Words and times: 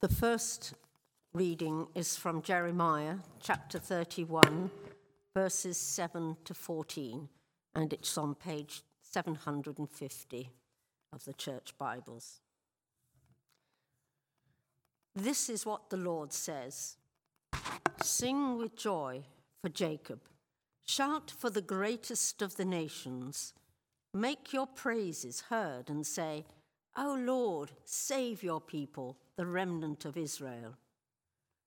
The 0.00 0.08
first 0.08 0.74
reading 1.32 1.88
is 1.92 2.14
from 2.14 2.40
Jeremiah 2.40 3.16
chapter 3.40 3.80
31, 3.80 4.70
verses 5.34 5.76
7 5.76 6.36
to 6.44 6.54
14, 6.54 7.28
and 7.74 7.92
it's 7.92 8.16
on 8.16 8.36
page 8.36 8.84
750 9.02 10.50
of 11.12 11.24
the 11.24 11.32
Church 11.32 11.74
Bibles. 11.76 12.38
This 15.16 15.50
is 15.50 15.66
what 15.66 15.90
the 15.90 15.96
Lord 15.96 16.32
says 16.32 16.96
Sing 18.00 18.56
with 18.56 18.76
joy 18.76 19.24
for 19.60 19.68
Jacob, 19.68 20.20
shout 20.86 21.28
for 21.28 21.50
the 21.50 21.60
greatest 21.60 22.40
of 22.40 22.54
the 22.54 22.64
nations. 22.64 23.52
Make 24.14 24.52
your 24.52 24.68
praises 24.68 25.40
heard 25.50 25.90
and 25.90 26.06
say, 26.06 26.44
O 27.00 27.14
Lord, 27.14 27.70
save 27.84 28.42
your 28.42 28.60
people, 28.60 29.16
the 29.36 29.46
remnant 29.46 30.04
of 30.04 30.16
Israel. 30.16 30.74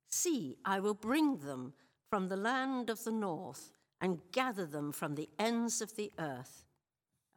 See, 0.09 0.57
I 0.65 0.81
will 0.81 0.93
bring 0.93 1.37
them 1.37 1.71
from 2.09 2.27
the 2.27 2.35
land 2.35 2.89
of 2.89 3.05
the 3.05 3.13
north 3.13 3.71
and 4.01 4.19
gather 4.33 4.65
them 4.65 4.91
from 4.91 5.15
the 5.15 5.29
ends 5.39 5.81
of 5.81 5.95
the 5.95 6.11
earth. 6.19 6.65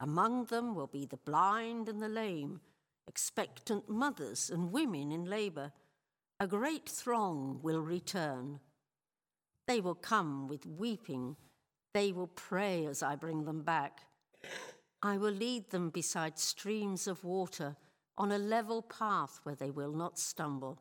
Among 0.01 0.43
them 0.45 0.75
will 0.75 0.87
be 0.87 1.05
the 1.05 1.15
blind 1.15 1.87
and 1.87 2.01
the 2.01 2.09
lame, 2.09 2.59
expectant 3.07 3.87
mothers 3.87 4.49
and 4.49 4.73
women 4.73 5.13
in 5.13 5.23
labor. 5.23 5.71
A 6.41 6.47
great 6.47 6.89
throng 6.89 7.59
will 7.61 7.79
return. 7.79 8.59
They 9.67 9.79
will 9.79 9.95
come 9.95 10.49
with 10.49 10.65
weeping. 10.65 11.37
They 11.93 12.11
will 12.11 12.27
pray 12.27 12.85
as 12.87 13.01
I 13.01 13.15
bring 13.15 13.45
them 13.45 13.61
back. 13.61 14.01
I 15.01 15.17
will 15.17 15.31
lead 15.31 15.69
them 15.69 15.91
beside 15.91 16.37
streams 16.37 17.07
of 17.07 17.23
water 17.23 17.77
on 18.17 18.31
a 18.31 18.37
level 18.37 18.81
path 18.81 19.39
where 19.43 19.55
they 19.55 19.71
will 19.71 19.91
not 19.91 20.17
stumble. 20.17 20.79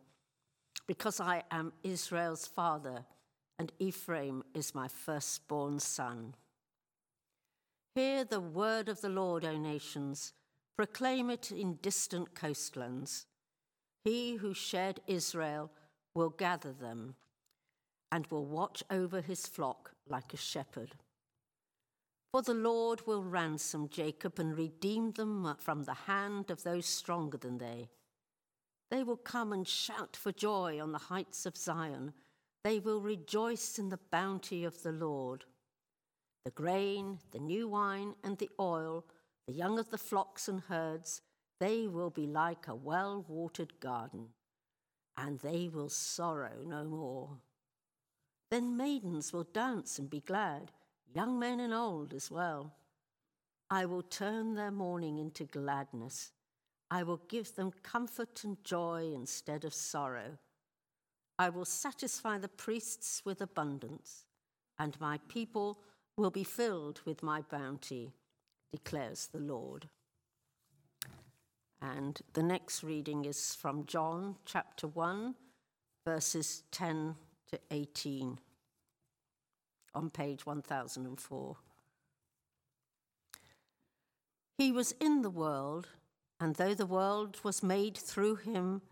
Because 0.87 1.21
I 1.21 1.43
am 1.51 1.73
Israel's 1.83 2.47
father, 2.47 3.05
and 3.59 3.73
Ephraim 3.79 4.43
is 4.55 4.75
my 4.75 4.89
firstborn 4.89 5.81
son. 5.81 6.35
Hear 7.95 8.25
the 8.25 8.41
word 8.41 8.89
of 8.89 9.01
the 9.01 9.09
Lord, 9.09 9.45
O 9.45 9.57
nations, 9.57 10.33
proclaim 10.77 11.31
it 11.31 11.53
in 11.53 11.79
distant 11.81 12.35
coastlands. 12.35 13.27
He 14.05 14.35
who 14.35 14.53
shed 14.53 15.01
Israel 15.07 15.71
will 16.15 16.31
gather 16.31 16.73
them 16.73 17.15
and 18.11 18.27
will 18.27 18.45
watch 18.45 18.83
over 18.91 19.21
his 19.21 19.47
flock 19.47 19.93
like 20.09 20.35
a 20.35 20.37
shepherd. 20.37 20.97
For 22.35 22.43
the 22.43 22.53
Lord 22.53 23.07
will 23.07 23.23
ransom 23.23 23.89
Jacob 23.89 24.41
and 24.41 24.59
redeem 24.59 25.13
them 25.13 25.55
from 25.61 25.85
the 25.85 25.95
hand 25.95 26.51
of 26.51 26.65
those 26.65 26.85
stronger 26.85 27.39
than 27.39 27.59
they. 27.59 27.91
They 28.91 29.05
will 29.05 29.19
come 29.19 29.53
and 29.53 29.69
shout 29.69 30.17
for 30.17 30.33
joy 30.33 30.81
on 30.83 30.91
the 30.91 30.99
heights 30.99 31.47
of 31.47 31.57
Zion. 31.57 32.13
They 32.65 32.81
will 32.81 33.01
rejoice 33.01 33.79
in 33.79 33.89
the 33.89 34.01
bounty 34.11 34.65
of 34.65 34.83
the 34.83 34.91
Lord. 34.91 35.45
The 36.45 36.51
grain, 36.51 37.21
the 37.31 37.39
new 37.39 37.69
wine, 37.69 38.17
and 38.25 38.37
the 38.37 38.51
oil, 38.59 39.05
the 39.47 39.55
young 39.55 39.79
of 39.79 39.91
the 39.91 39.97
flocks 39.97 40.49
and 40.49 40.63
herds, 40.63 41.23
they 41.61 41.87
will 41.87 42.11
be 42.11 42.27
like 42.27 42.67
a 42.67 42.75
well 42.75 43.25
watered 43.29 43.79
garden, 43.79 44.31
and 45.17 45.39
they 45.39 45.69
will 45.69 45.89
sorrow 45.89 46.65
no 46.67 46.83
more. 46.83 47.39
Then 48.51 48.77
maidens 48.77 49.33
will 49.33 49.45
dance 49.45 50.01
and 50.01 50.11
be 50.11 50.21
glad 50.21 50.73
young 51.15 51.39
men 51.39 51.61
and 51.61 51.73
old 51.73 52.13
as 52.13 52.31
well. 52.31 52.73
I 53.71 53.87
will 53.87 54.03
turn 54.03 54.55
their 54.55 54.71
mourning 54.71 55.19
into 55.19 55.45
gladness. 55.45 56.33
I 56.91 57.03
will 57.03 57.23
give 57.29 57.55
them 57.55 57.73
comfort 57.83 58.45
and 58.45 58.63
joy 58.65 59.13
instead 59.15 59.65
of 59.65 59.73
sorrow. 59.73 60.39
I 61.39 61.49
will 61.49 61.65
satisfy 61.65 62.39
the 62.39 62.49
priests 62.49 63.23
with 63.25 63.41
abundance, 63.41 64.27
and 64.79 65.01
my 65.01 65.19
people 65.29 65.79
will 66.17 66.31
be 66.31 66.45
filled 66.45 67.01
with 67.05 67.23
my 67.23 67.41
bounty, 67.43 68.13
declares 68.73 69.29
the 69.33 69.41
Lord. 69.41 69.89
And 71.81 72.21
the 72.35 72.43
next 72.43 72.83
reading 72.83 73.25
is 73.25 73.55
from 73.55 73.87
John 73.87 74.37
chapter 74.45 74.87
1, 74.87 75.35
verses 76.07 76.63
10 76.71 77.17
to 77.51 77.61
18 77.71 78.39
on 79.95 80.11
page 80.11 80.47
1004. 80.47 81.57
He 84.59 84.71
was 84.71 84.93
in 85.01 85.23
the 85.23 85.31
world, 85.31 85.89
and 86.39 86.55
though 86.55 86.75
the 86.75 86.87
world 86.87 87.39
was 87.43 87.63
made 87.63 87.97
through 87.97 88.37
him, 88.37 88.83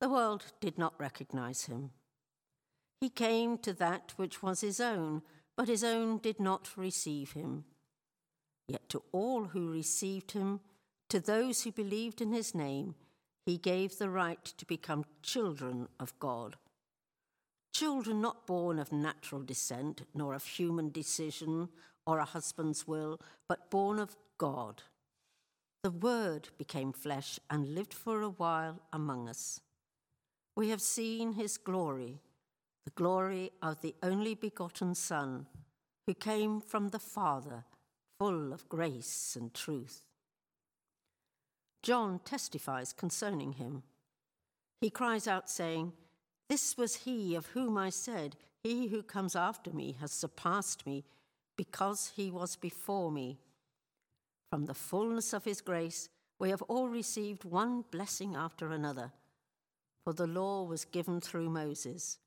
the 0.00 0.08
world 0.08 0.44
did 0.60 0.76
not 0.76 0.98
recognize 0.98 1.64
him. 1.64 1.90
He 3.00 3.08
came 3.08 3.58
to 3.58 3.72
that 3.74 4.12
which 4.16 4.42
was 4.42 4.60
his 4.60 4.80
own, 4.80 5.22
but 5.56 5.68
his 5.68 5.84
own 5.84 6.18
did 6.18 6.38
not 6.38 6.76
receive 6.76 7.32
him. 7.32 7.64
Yet 8.68 8.88
to 8.90 9.02
all 9.12 9.44
who 9.44 9.70
received 9.70 10.32
him, 10.32 10.60
to 11.08 11.20
those 11.20 11.62
who 11.62 11.72
believed 11.72 12.20
in 12.20 12.32
his 12.32 12.54
name, 12.54 12.94
he 13.46 13.56
gave 13.56 13.96
the 13.96 14.10
right 14.10 14.44
to 14.44 14.66
become 14.66 15.04
children 15.22 15.88
of 16.00 16.18
God 16.18 16.56
Children 17.78 18.22
not 18.22 18.46
born 18.46 18.78
of 18.78 18.90
natural 18.90 19.42
descent, 19.42 20.00
nor 20.14 20.32
of 20.32 20.46
human 20.46 20.88
decision 20.88 21.68
or 22.06 22.18
a 22.18 22.24
husband's 22.24 22.88
will, 22.88 23.20
but 23.50 23.70
born 23.70 23.98
of 23.98 24.16
God. 24.38 24.82
The 25.82 25.90
Word 25.90 26.48
became 26.56 26.94
flesh 26.94 27.38
and 27.50 27.74
lived 27.74 27.92
for 27.92 28.22
a 28.22 28.30
while 28.30 28.80
among 28.94 29.28
us. 29.28 29.60
We 30.56 30.70
have 30.70 30.80
seen 30.80 31.34
his 31.34 31.58
glory, 31.58 32.22
the 32.86 32.92
glory 32.92 33.50
of 33.60 33.82
the 33.82 33.94
only 34.02 34.34
begotten 34.34 34.94
Son, 34.94 35.44
who 36.06 36.14
came 36.14 36.62
from 36.62 36.88
the 36.88 36.98
Father, 36.98 37.64
full 38.18 38.54
of 38.54 38.70
grace 38.70 39.36
and 39.38 39.52
truth. 39.52 40.02
John 41.82 42.20
testifies 42.24 42.94
concerning 42.94 43.52
him. 43.52 43.82
He 44.80 44.88
cries 44.88 45.28
out, 45.28 45.50
saying, 45.50 45.92
this 46.48 46.76
was 46.76 46.96
he 46.96 47.34
of 47.34 47.46
whom 47.46 47.76
I 47.76 47.90
said, 47.90 48.36
He 48.62 48.88
who 48.88 49.02
comes 49.02 49.34
after 49.34 49.72
me 49.72 49.96
has 50.00 50.12
surpassed 50.12 50.86
me, 50.86 51.04
because 51.56 52.12
he 52.14 52.30
was 52.30 52.56
before 52.56 53.10
me. 53.10 53.38
From 54.50 54.66
the 54.66 54.74
fullness 54.74 55.32
of 55.32 55.44
his 55.44 55.60
grace, 55.60 56.08
we 56.38 56.50
have 56.50 56.62
all 56.62 56.88
received 56.88 57.44
one 57.44 57.84
blessing 57.90 58.36
after 58.36 58.70
another. 58.70 59.12
For 60.04 60.12
the 60.12 60.26
law 60.26 60.62
was 60.62 60.84
given 60.84 61.20
through 61.20 61.50
Moses, 61.50 62.18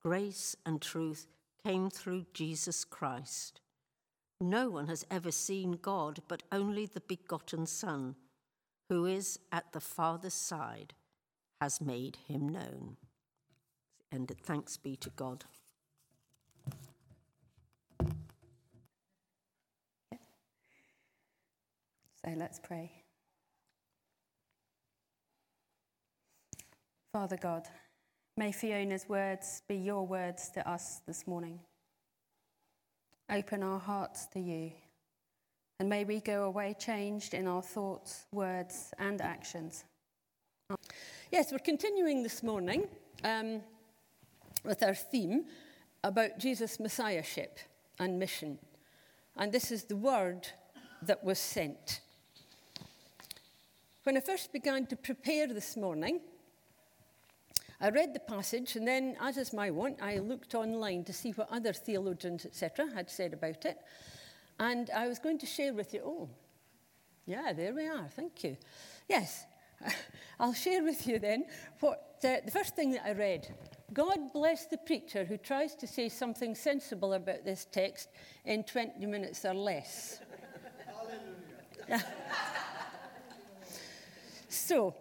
grace 0.00 0.54
and 0.64 0.80
truth 0.80 1.26
came 1.64 1.90
through 1.90 2.26
Jesus 2.32 2.84
Christ. 2.84 3.60
No 4.40 4.68
one 4.68 4.86
has 4.86 5.04
ever 5.10 5.32
seen 5.32 5.72
God 5.72 6.20
but 6.28 6.44
only 6.52 6.86
the 6.86 7.00
begotten 7.00 7.66
Son, 7.66 8.14
who 8.88 9.06
is 9.06 9.40
at 9.50 9.72
the 9.72 9.80
Father's 9.80 10.34
side, 10.34 10.94
has 11.60 11.80
made 11.80 12.18
him 12.28 12.48
known 12.48 12.96
and 14.12 14.30
thanks 14.44 14.76
be 14.76 14.96
to 14.96 15.10
God. 15.10 15.44
So 22.24 22.34
let's 22.36 22.58
pray. 22.58 22.90
Father 27.12 27.36
God, 27.36 27.68
may 28.36 28.50
Fiona's 28.50 29.08
words 29.08 29.62
be 29.68 29.76
your 29.76 30.06
words 30.06 30.50
to 30.50 30.68
us 30.68 31.00
this 31.06 31.26
morning. 31.26 31.60
Open 33.30 33.62
our 33.62 33.78
hearts 33.78 34.26
to 34.34 34.40
you, 34.40 34.72
and 35.78 35.88
may 35.88 36.04
we 36.04 36.20
go 36.20 36.44
away 36.44 36.74
changed 36.78 37.32
in 37.32 37.46
our 37.46 37.62
thoughts, 37.62 38.26
words, 38.32 38.92
and 38.98 39.20
actions. 39.20 39.84
Yes, 41.30 41.52
we're 41.52 41.58
continuing 41.58 42.22
this 42.22 42.42
morning. 42.42 42.88
Um, 43.24 43.62
with 44.66 44.82
our 44.82 44.94
theme 44.94 45.44
about 46.02 46.38
Jesus' 46.38 46.78
messiahship 46.78 47.58
and 47.98 48.18
mission. 48.18 48.58
And 49.36 49.52
this 49.52 49.70
is 49.70 49.84
the 49.84 49.96
word 49.96 50.48
that 51.02 51.22
was 51.24 51.38
sent. 51.38 52.00
When 54.04 54.16
I 54.16 54.20
first 54.20 54.52
began 54.52 54.86
to 54.86 54.96
prepare 54.96 55.46
this 55.48 55.76
morning, 55.76 56.20
I 57.80 57.90
read 57.90 58.14
the 58.14 58.20
passage, 58.20 58.76
and 58.76 58.88
then, 58.88 59.16
as 59.20 59.36
is 59.36 59.52
my 59.52 59.70
wont, 59.70 59.98
I 60.00 60.18
looked 60.18 60.54
online 60.54 61.04
to 61.04 61.12
see 61.12 61.32
what 61.32 61.52
other 61.52 61.72
theologians, 61.72 62.46
etc., 62.46 62.90
had 62.94 63.10
said 63.10 63.34
about 63.34 63.66
it. 63.66 63.78
And 64.58 64.88
I 64.90 65.08
was 65.08 65.18
going 65.18 65.38
to 65.38 65.46
share 65.46 65.74
with 65.74 65.92
you. 65.92 66.00
Oh, 66.04 66.28
yeah, 67.26 67.52
there 67.52 67.74
we 67.74 67.86
are. 67.86 68.08
Thank 68.14 68.44
you. 68.44 68.56
Yes, 69.08 69.44
I'll 70.40 70.54
share 70.54 70.82
with 70.82 71.06
you 71.06 71.18
then 71.18 71.44
what 71.80 72.16
uh, 72.24 72.36
the 72.44 72.50
first 72.50 72.74
thing 72.74 72.92
that 72.92 73.04
I 73.04 73.12
read 73.12 73.54
God 73.92 74.32
bless 74.32 74.66
the 74.66 74.78
preacher 74.78 75.24
who 75.24 75.36
tries 75.36 75.74
to 75.76 75.86
say 75.86 76.08
something 76.08 76.54
sensible 76.54 77.12
about 77.12 77.44
this 77.44 77.66
text 77.70 78.08
in 78.44 78.64
20 78.64 79.06
minutes 79.06 79.44
or 79.44 79.54
less. 79.54 80.20
so, 84.48 84.94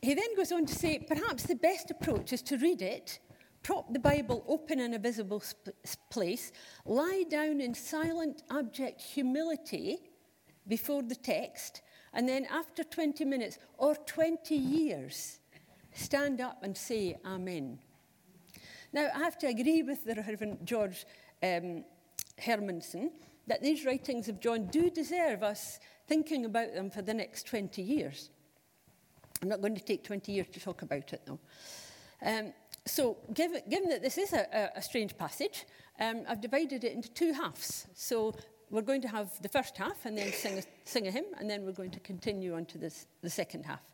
he 0.00 0.14
then 0.14 0.34
goes 0.34 0.50
on 0.50 0.64
to 0.66 0.74
say 0.74 0.98
perhaps 0.98 1.44
the 1.44 1.54
best 1.54 1.90
approach 1.90 2.32
is 2.32 2.42
to 2.42 2.56
read 2.56 2.80
it, 2.80 3.18
prop 3.62 3.92
the 3.92 3.98
Bible 3.98 4.44
open 4.48 4.80
in 4.80 4.94
a 4.94 4.98
visible 4.98 5.40
sp- 5.44 5.76
place, 6.10 6.52
lie 6.86 7.24
down 7.30 7.60
in 7.60 7.74
silent, 7.74 8.42
abject 8.50 9.00
humility 9.00 9.98
before 10.66 11.02
the 11.02 11.14
text, 11.14 11.82
and 12.14 12.28
then 12.28 12.46
after 12.46 12.82
20 12.82 13.24
minutes 13.24 13.58
or 13.76 13.94
20 13.94 14.54
years, 14.54 15.38
stand 15.92 16.40
up 16.40 16.62
and 16.62 16.76
say 16.76 17.16
Amen. 17.24 17.78
Now, 18.92 19.08
I 19.14 19.20
have 19.20 19.38
to 19.38 19.46
agree 19.46 19.82
with 19.82 20.04
the 20.04 20.14
Reverend 20.14 20.58
George 20.64 21.06
um, 21.42 21.84
Hermanson 22.40 23.10
that 23.46 23.62
these 23.62 23.84
writings 23.84 24.28
of 24.28 24.40
John 24.40 24.66
do 24.66 24.90
deserve 24.90 25.42
us 25.42 25.80
thinking 26.06 26.44
about 26.44 26.74
them 26.74 26.90
for 26.90 27.02
the 27.02 27.14
next 27.14 27.46
20 27.46 27.80
years. 27.80 28.30
I'm 29.40 29.48
not 29.48 29.60
going 29.60 29.74
to 29.74 29.82
take 29.82 30.04
20 30.04 30.30
years 30.30 30.46
to 30.52 30.60
talk 30.60 30.82
about 30.82 31.12
it, 31.12 31.22
though. 31.26 31.40
Um, 32.24 32.52
so, 32.84 33.16
given, 33.32 33.62
given 33.68 33.88
that 33.88 34.02
this 34.02 34.18
is 34.18 34.32
a, 34.32 34.70
a, 34.76 34.82
strange 34.82 35.16
passage, 35.16 35.64
um, 36.00 36.22
I've 36.28 36.40
divided 36.40 36.84
it 36.84 36.92
into 36.92 37.10
two 37.10 37.32
halves. 37.32 37.86
So, 37.94 38.34
we're 38.70 38.82
going 38.82 39.02
to 39.02 39.08
have 39.08 39.30
the 39.42 39.48
first 39.48 39.76
half 39.76 40.04
and 40.06 40.16
then 40.16 40.32
sing 40.32 40.58
a, 40.58 40.62
sing 40.84 41.06
a 41.06 41.10
hymn, 41.10 41.26
and 41.38 41.48
then 41.48 41.64
we're 41.64 41.72
going 41.72 41.90
to 41.90 42.00
continue 42.00 42.54
on 42.54 42.64
to 42.66 42.78
this, 42.78 43.06
the 43.22 43.30
second 43.30 43.66
half. 43.66 43.91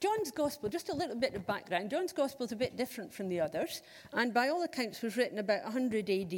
John's 0.00 0.30
Gospel, 0.30 0.70
just 0.70 0.88
a 0.88 0.94
little 0.94 1.16
bit 1.16 1.34
of 1.34 1.46
background. 1.46 1.90
John's 1.90 2.14
Gospel 2.14 2.46
is 2.46 2.52
a 2.52 2.56
bit 2.56 2.76
different 2.76 3.12
from 3.12 3.28
the 3.28 3.38
others, 3.38 3.82
and 4.14 4.32
by 4.32 4.48
all 4.48 4.62
accounts 4.62 5.02
was 5.02 5.16
written 5.18 5.38
about 5.38 5.62
100 5.64 6.08
AD. 6.08 6.32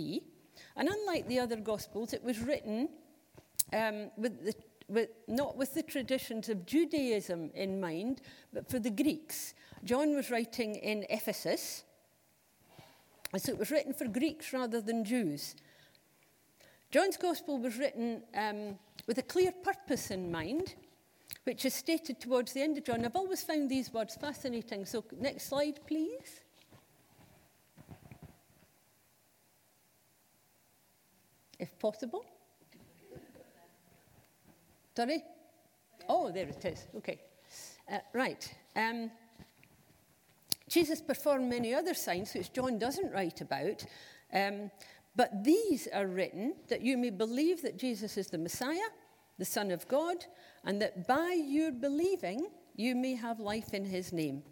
And 0.77 0.89
unlike 0.89 1.29
the 1.29 1.39
other 1.39 1.57
Gospels, 1.57 2.13
it 2.13 2.25
was 2.25 2.41
written 2.41 2.89
um, 3.73 4.11
with 4.17 4.45
the, 4.45 4.55
with, 4.89 5.11
not 5.29 5.57
with 5.57 5.75
the 5.75 5.83
traditions 5.83 6.49
of 6.49 6.67
Judaism 6.67 7.53
in 7.55 7.81
mind, 7.81 8.21
but 8.53 8.69
for 8.69 8.81
the 8.81 8.91
Greeks. 8.91 9.55
John 9.85 10.17
was 10.17 10.29
writing 10.29 10.75
in 10.75 11.07
Ephesus, 11.09 11.85
and 13.33 13.41
so 13.41 13.53
it 13.53 13.59
was 13.59 13.71
written 13.71 13.95
for 13.95 14.09
Greeks 14.09 14.53
rather 14.53 14.81
than 14.81 15.05
Jews. 15.05 15.55
John's 16.91 17.17
Gospel 17.17 17.59
was 17.59 17.79
written 17.79 18.23
um, 18.37 18.79
with 19.07 19.19
a 19.19 19.23
clear 19.23 19.53
purpose 19.53 20.11
in 20.11 20.33
mind 20.33 20.75
which 21.45 21.65
is 21.65 21.75
stated 21.75 22.21
towards 22.21 22.53
the 22.53 22.63
end 22.63 22.79
of 22.79 22.85
John. 22.85 23.05
I've 23.05 23.17
always 23.17 23.43
found 23.43 23.69
these 23.69 23.93
words 23.93 24.17
fascinating. 24.17 24.87
So, 24.87 25.05
next 25.19 25.49
slide, 25.49 25.81
please. 25.87 26.41
If 31.59 31.79
possible. 31.79 32.25
Sorry? 34.97 35.25
Oh, 36.09 36.31
there 36.31 36.47
it 36.47 36.65
is. 36.65 36.87
Okay. 36.97 37.21
Uh, 37.91 37.99
right. 38.13 38.55
Um, 38.77 39.11
Jesus 40.69 41.01
performed 41.01 41.51
many 41.51 41.75
other 41.75 41.95
signs 41.95 42.35
which 42.35 42.53
John 42.53 42.79
doesn't 42.79 43.13
write 43.13 43.41
about. 43.41 43.85
Um, 44.33 44.71
but 45.15 45.45
these 45.45 45.89
are 45.93 46.07
written 46.07 46.55
that 46.69 46.81
you 46.81 46.97
may 46.97 47.11
believe 47.11 47.63
that 47.63 47.77
Jesus 47.77 48.17
is 48.17 48.29
the 48.29 48.39
Messiah, 48.39 48.89
the 49.39 49.45
Son 49.45 49.71
of 49.71 49.89
God, 49.89 50.25
and 50.65 50.81
that 50.81 51.07
by 51.07 51.33
your 51.33 51.73
believing, 51.73 52.47
you 52.77 52.95
may 52.95 53.15
have 53.15 53.41
life 53.41 53.75
in 53.75 53.85
his 53.85 54.13
name. 54.13 54.43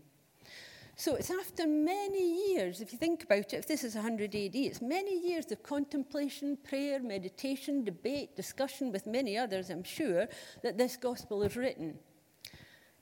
So 0.96 1.14
it's 1.14 1.30
after 1.30 1.66
many 1.66 2.52
years, 2.52 2.82
if 2.82 2.92
you 2.92 2.98
think 2.98 3.24
about 3.24 3.54
it, 3.54 3.54
if 3.54 3.66
this 3.66 3.84
is 3.84 3.94
100 3.94 4.34
AD, 4.34 4.54
it's 4.54 4.82
many 4.82 5.18
years 5.26 5.50
of 5.50 5.62
contemplation, 5.62 6.58
prayer, 6.62 7.00
meditation, 7.02 7.84
debate, 7.84 8.36
discussion 8.36 8.92
with 8.92 9.06
many 9.06 9.38
others, 9.38 9.70
I'm 9.70 9.82
sure, 9.82 10.28
that 10.62 10.76
this 10.76 10.98
gospel 10.98 11.42
is 11.42 11.56
written. 11.56 11.98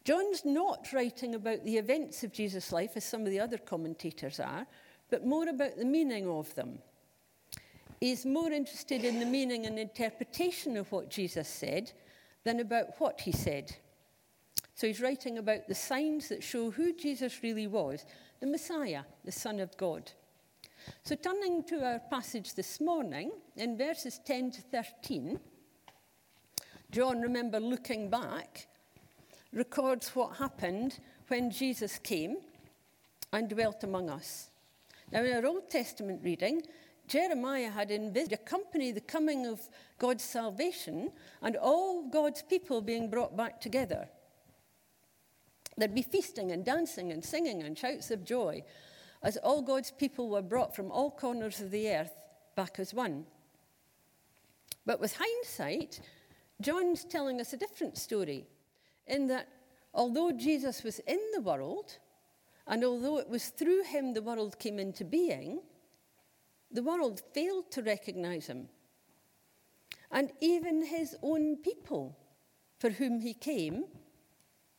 John's 0.04 0.44
not 0.44 0.92
writing 0.92 1.34
about 1.34 1.64
the 1.64 1.76
events 1.76 2.22
of 2.22 2.32
Jesus' 2.32 2.70
life 2.70 2.92
as 2.94 3.04
some 3.04 3.22
of 3.22 3.30
the 3.30 3.40
other 3.40 3.58
commentators 3.58 4.38
are, 4.38 4.66
but 5.10 5.26
more 5.26 5.48
about 5.48 5.76
the 5.76 5.84
meaning 5.84 6.28
of 6.28 6.54
them. 6.54 6.78
He's 8.00 8.24
more 8.24 8.50
interested 8.50 9.04
in 9.04 9.18
the 9.18 9.26
meaning 9.26 9.66
and 9.66 9.78
interpretation 9.78 10.76
of 10.76 10.90
what 10.92 11.10
Jesus 11.10 11.48
said 11.48 11.92
than 12.44 12.60
about 12.60 12.98
what 12.98 13.20
he 13.20 13.32
said. 13.32 13.74
So 14.74 14.86
he's 14.86 15.00
writing 15.00 15.38
about 15.38 15.66
the 15.66 15.74
signs 15.74 16.28
that 16.28 16.42
show 16.42 16.70
who 16.70 16.92
Jesus 16.92 17.42
really 17.42 17.66
was 17.66 18.04
the 18.40 18.46
Messiah, 18.46 19.02
the 19.24 19.32
Son 19.32 19.58
of 19.58 19.76
God. 19.76 20.12
So, 21.02 21.16
turning 21.16 21.64
to 21.64 21.84
our 21.84 21.98
passage 21.98 22.54
this 22.54 22.80
morning, 22.80 23.32
in 23.56 23.76
verses 23.76 24.20
10 24.24 24.52
to 24.52 24.62
13, 24.62 25.40
John, 26.90 27.20
remember 27.20 27.58
looking 27.60 28.08
back, 28.08 28.68
records 29.52 30.14
what 30.14 30.36
happened 30.36 31.00
when 31.26 31.50
Jesus 31.50 31.98
came 31.98 32.36
and 33.32 33.48
dwelt 33.48 33.84
among 33.84 34.08
us. 34.08 34.50
Now, 35.10 35.24
in 35.24 35.36
our 35.36 35.46
Old 35.46 35.68
Testament 35.68 36.20
reading, 36.22 36.62
Jeremiah 37.08 37.70
had 37.70 37.90
envisaged 37.90 38.32
accompany 38.32 38.92
the 38.92 39.00
coming 39.00 39.46
of 39.46 39.68
God's 39.98 40.22
salvation 40.22 41.10
and 41.42 41.56
all 41.56 42.08
God's 42.08 42.42
people 42.42 42.80
being 42.80 43.10
brought 43.10 43.36
back 43.36 43.60
together. 43.60 44.08
There'd 45.76 45.94
be 45.94 46.02
feasting 46.02 46.52
and 46.52 46.64
dancing 46.64 47.10
and 47.12 47.24
singing 47.24 47.62
and 47.62 47.76
shouts 47.78 48.10
of 48.10 48.24
joy 48.24 48.62
as 49.22 49.36
all 49.38 49.62
God's 49.62 49.90
people 49.90 50.28
were 50.28 50.42
brought 50.42 50.76
from 50.76 50.90
all 50.90 51.10
corners 51.10 51.60
of 51.60 51.70
the 51.70 51.88
earth 51.88 52.14
back 52.54 52.78
as 52.78 52.92
one. 52.92 53.24
But 54.84 55.00
with 55.00 55.16
hindsight, 55.16 56.00
John's 56.60 57.04
telling 57.04 57.40
us 57.40 57.52
a 57.52 57.56
different 57.56 57.96
story 57.96 58.46
in 59.06 59.28
that 59.28 59.48
although 59.94 60.32
Jesus 60.32 60.82
was 60.82 60.98
in 61.00 61.20
the 61.34 61.40
world, 61.40 61.98
and 62.66 62.84
although 62.84 63.18
it 63.18 63.28
was 63.28 63.48
through 63.48 63.84
him 63.84 64.12
the 64.12 64.22
world 64.22 64.58
came 64.58 64.78
into 64.78 65.04
being, 65.04 65.60
the 66.70 66.82
world 66.82 67.22
failed 67.32 67.70
to 67.72 67.82
recognize 67.82 68.46
him. 68.46 68.68
And 70.10 70.32
even 70.40 70.84
his 70.84 71.16
own 71.22 71.56
people, 71.56 72.16
for 72.78 72.90
whom 72.90 73.20
he 73.20 73.34
came, 73.34 73.84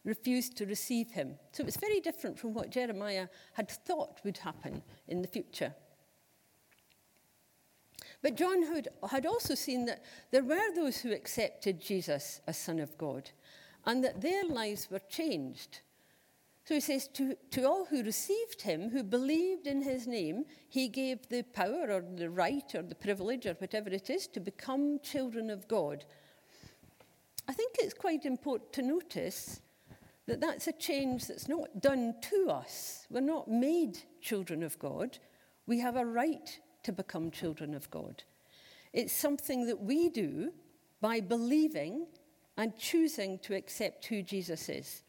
refused 0.06 0.58
to 0.58 0.66
receive 0.66 1.12
him. 1.12 1.36
So 1.52 1.62
it 1.62 1.66
was 1.66 1.78
very 1.78 2.00
different 2.00 2.40
from 2.40 2.54
what 2.54 2.70
Jeremiah 2.70 3.28
had 3.54 3.70
thought 3.70 4.22
would 4.24 4.38
happen 4.38 4.82
in 5.08 5.22
the 5.22 5.28
future. 5.28 5.74
But 8.22 8.36
John 8.36 8.64
had 9.10 9.26
also 9.26 9.56
seen 9.56 9.86
that 9.86 10.04
there 10.32 10.44
were 10.44 10.74
those 10.76 10.98
who 10.98 11.14
accepted 11.14 11.80
Jesus 11.80 12.42
as 12.48 12.58
Son 12.58 12.80
of 12.80 12.98
God 12.98 13.30
and 13.86 14.04
that 14.04 14.22
their 14.22 14.46
lives 14.46 14.90
were 14.92 15.02
changed. 15.10 15.82
So 16.70 16.76
he 16.76 16.82
says, 16.82 17.08
to, 17.14 17.36
to 17.50 17.64
all 17.68 17.86
who 17.86 18.04
received 18.04 18.62
him, 18.62 18.92
who 18.92 19.02
believed 19.02 19.66
in 19.66 19.82
his 19.82 20.06
name, 20.06 20.46
he 20.68 20.88
gave 20.88 21.28
the 21.28 21.42
power 21.42 21.88
or 21.90 22.04
the 22.16 22.30
right 22.30 22.76
or 22.76 22.84
the 22.84 22.94
privilege 22.94 23.48
or 23.48 23.54
whatever 23.54 23.90
it 23.90 24.12
is 24.12 24.28
to 24.28 24.40
become 24.40 25.00
children 25.00 25.50
of 25.50 25.68
God. 25.68 26.06
I 27.48 27.54
think 27.54 27.78
it's 27.80 27.96
quite 27.96 28.24
important 28.24 28.72
to 28.74 28.84
notice 28.84 29.62
that 30.28 30.42
that's 30.42 30.68
a 30.68 30.72
change 30.74 31.26
that's 31.26 31.48
not 31.48 31.82
done 31.82 32.14
to 32.30 32.52
us. 32.52 33.08
We're 33.10 33.22
not 33.22 33.48
made 33.48 33.98
children 34.22 34.62
of 34.62 34.78
God. 34.78 35.18
We 35.66 35.80
have 35.80 35.96
a 35.96 36.06
right 36.06 36.60
to 36.84 36.92
become 36.92 37.32
children 37.32 37.74
of 37.74 37.90
God. 37.90 38.22
It's 38.94 39.12
something 39.12 39.66
that 39.66 39.82
we 39.82 40.10
do 40.10 40.52
by 41.02 41.20
believing 41.20 42.06
and 42.58 42.78
choosing 42.78 43.40
to 43.40 43.56
accept 43.56 44.06
who 44.06 44.22
Jesus 44.22 44.70
is. 44.70 45.02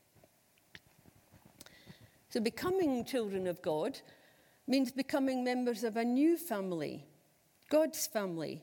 So, 2.30 2.40
becoming 2.40 3.04
children 3.04 3.48
of 3.48 3.60
God 3.60 3.98
means 4.68 4.92
becoming 4.92 5.42
members 5.42 5.82
of 5.82 5.96
a 5.96 6.04
new 6.04 6.36
family, 6.36 7.04
God's 7.68 8.06
family. 8.06 8.62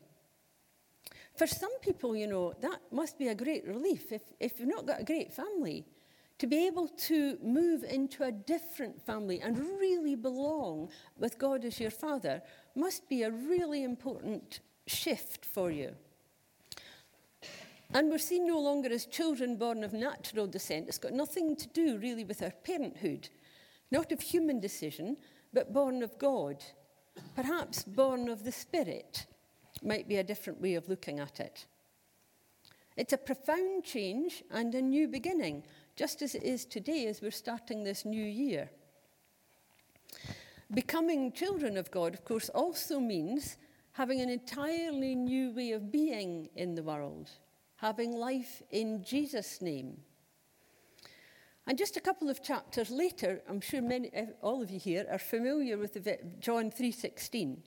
For 1.35 1.45
some 1.45 1.77
people, 1.81 2.15
you 2.15 2.27
know, 2.27 2.53
that 2.61 2.79
must 2.91 3.19
be 3.19 3.27
a 3.27 3.35
great 3.35 3.67
relief 3.67 4.11
if, 4.11 4.21
if 4.39 4.59
you've 4.59 4.69
not 4.69 4.87
got 4.87 5.01
a 5.01 5.03
great 5.03 5.33
family. 5.33 5.85
To 6.39 6.47
be 6.47 6.65
able 6.65 6.87
to 6.87 7.37
move 7.43 7.83
into 7.83 8.23
a 8.23 8.31
different 8.31 9.01
family 9.01 9.41
and 9.41 9.57
really 9.79 10.15
belong 10.15 10.89
with 11.17 11.37
God 11.37 11.65
as 11.65 11.79
your 11.79 11.91
father 11.91 12.41
must 12.75 13.09
be 13.09 13.23
a 13.23 13.31
really 13.31 13.83
important 13.83 14.61
shift 14.85 15.45
for 15.45 15.71
you. 15.71 15.93
And 17.93 18.09
we're 18.09 18.17
seen 18.17 18.47
no 18.47 18.59
longer 18.59 18.89
as 18.91 19.05
children 19.05 19.57
born 19.57 19.83
of 19.83 19.93
natural 19.93 20.47
descent. 20.47 20.87
It's 20.87 20.97
got 20.97 21.13
nothing 21.13 21.55
to 21.55 21.67
do 21.67 21.97
really 21.97 22.23
with 22.23 22.41
our 22.41 22.51
parenthood 22.63 23.29
not 23.91 24.11
of 24.11 24.21
human 24.21 24.59
decision, 24.59 25.17
but 25.53 25.73
born 25.73 26.03
of 26.03 26.17
God. 26.19 26.63
Perhaps 27.35 27.83
born 27.83 28.29
of 28.29 28.43
the 28.43 28.51
Spirit 28.51 29.25
might 29.83 30.07
be 30.07 30.17
a 30.17 30.23
different 30.23 30.61
way 30.61 30.75
of 30.75 30.89
looking 30.89 31.19
at 31.19 31.39
it. 31.39 31.65
It's 32.95 33.13
a 33.13 33.17
profound 33.17 33.83
change 33.83 34.43
and 34.51 34.73
a 34.73 34.81
new 34.81 35.07
beginning, 35.07 35.63
just 35.95 36.21
as 36.21 36.33
it 36.33 36.43
is 36.43 36.65
today 36.65 37.05
as 37.07 37.21
we're 37.21 37.31
starting 37.31 37.83
this 37.83 38.05
new 38.05 38.23
year. 38.25 38.69
Becoming 40.73 41.31
children 41.31 41.77
of 41.77 41.91
God, 41.91 42.13
of 42.13 42.25
course, 42.25 42.49
also 42.49 42.99
means 42.99 43.57
having 43.93 44.19
an 44.19 44.29
entirely 44.29 45.15
new 45.15 45.51
way 45.51 45.71
of 45.71 45.91
being 45.91 46.49
in 46.55 46.75
the 46.75 46.83
world, 46.83 47.29
having 47.77 48.11
life 48.11 48.61
in 48.71 49.03
Jesus' 49.03 49.61
name. 49.61 49.97
And 51.67 51.77
just 51.77 51.97
a 51.97 52.01
couple 52.01 52.29
of 52.29 52.41
chapters 52.41 52.89
later, 52.89 53.41
I'm 53.49 53.59
sure 53.59 53.81
many, 53.81 54.09
eh, 54.13 54.27
all 54.41 54.61
of 54.61 54.71
you 54.71 54.79
here 54.79 55.05
are 55.11 55.19
familiar 55.19 55.77
with 55.77 55.95
the, 55.95 56.17
John 56.39 56.71
3:16. 56.71 57.61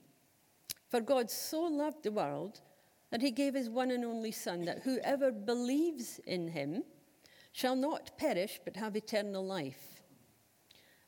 For 0.88 1.02
God 1.02 1.30
so 1.30 1.60
loved 1.64 2.02
the 2.02 2.10
world 2.10 2.62
that 3.10 3.20
he 3.20 3.30
gave 3.30 3.54
his 3.54 3.68
one 3.68 3.90
and 3.90 4.02
only 4.02 4.32
Son, 4.32 4.64
that 4.64 4.80
whoever 4.80 5.30
believes 5.30 6.18
in 6.20 6.48
him 6.48 6.82
shall 7.52 7.76
not 7.76 8.16
perish 8.16 8.58
but 8.64 8.76
have 8.76 8.96
eternal 8.96 9.44
life. 9.44 10.02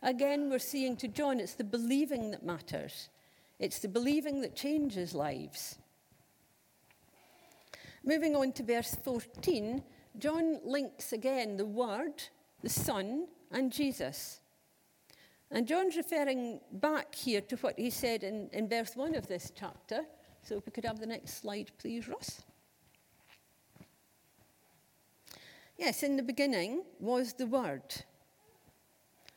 Again, 0.02 0.50
we're 0.50 0.58
seeing 0.58 0.96
to 0.98 1.08
John, 1.08 1.40
it's 1.40 1.54
the 1.54 1.64
believing 1.64 2.30
that 2.32 2.44
matters. 2.44 3.08
It's 3.58 3.78
the 3.78 3.88
believing 3.88 4.42
that 4.42 4.54
changes 4.54 5.14
lives. 5.14 5.78
Moving 8.04 8.36
on 8.36 8.52
to 8.52 8.62
verse 8.62 8.94
14, 8.96 9.82
John 10.18 10.60
links 10.64 11.12
again 11.12 11.56
the 11.56 11.64
Word 11.64 12.24
the 12.62 12.68
Son, 12.68 13.26
and 13.50 13.72
Jesus. 13.72 14.40
And 15.50 15.66
John's 15.66 15.96
referring 15.96 16.60
back 16.72 17.14
here 17.14 17.42
to 17.42 17.56
what 17.56 17.78
he 17.78 17.90
said 17.90 18.22
in, 18.22 18.48
in 18.52 18.68
verse 18.68 18.96
1 18.96 19.14
of 19.14 19.26
this 19.26 19.52
chapter. 19.54 20.02
So 20.42 20.56
if 20.56 20.66
we 20.66 20.72
could 20.72 20.84
have 20.84 20.98
the 20.98 21.06
next 21.06 21.40
slide, 21.42 21.70
please, 21.78 22.08
Ross. 22.08 22.42
Yes, 25.76 26.02
in 26.02 26.16
the 26.16 26.22
beginning 26.22 26.84
was 27.00 27.34
the 27.34 27.46
Word. 27.46 27.82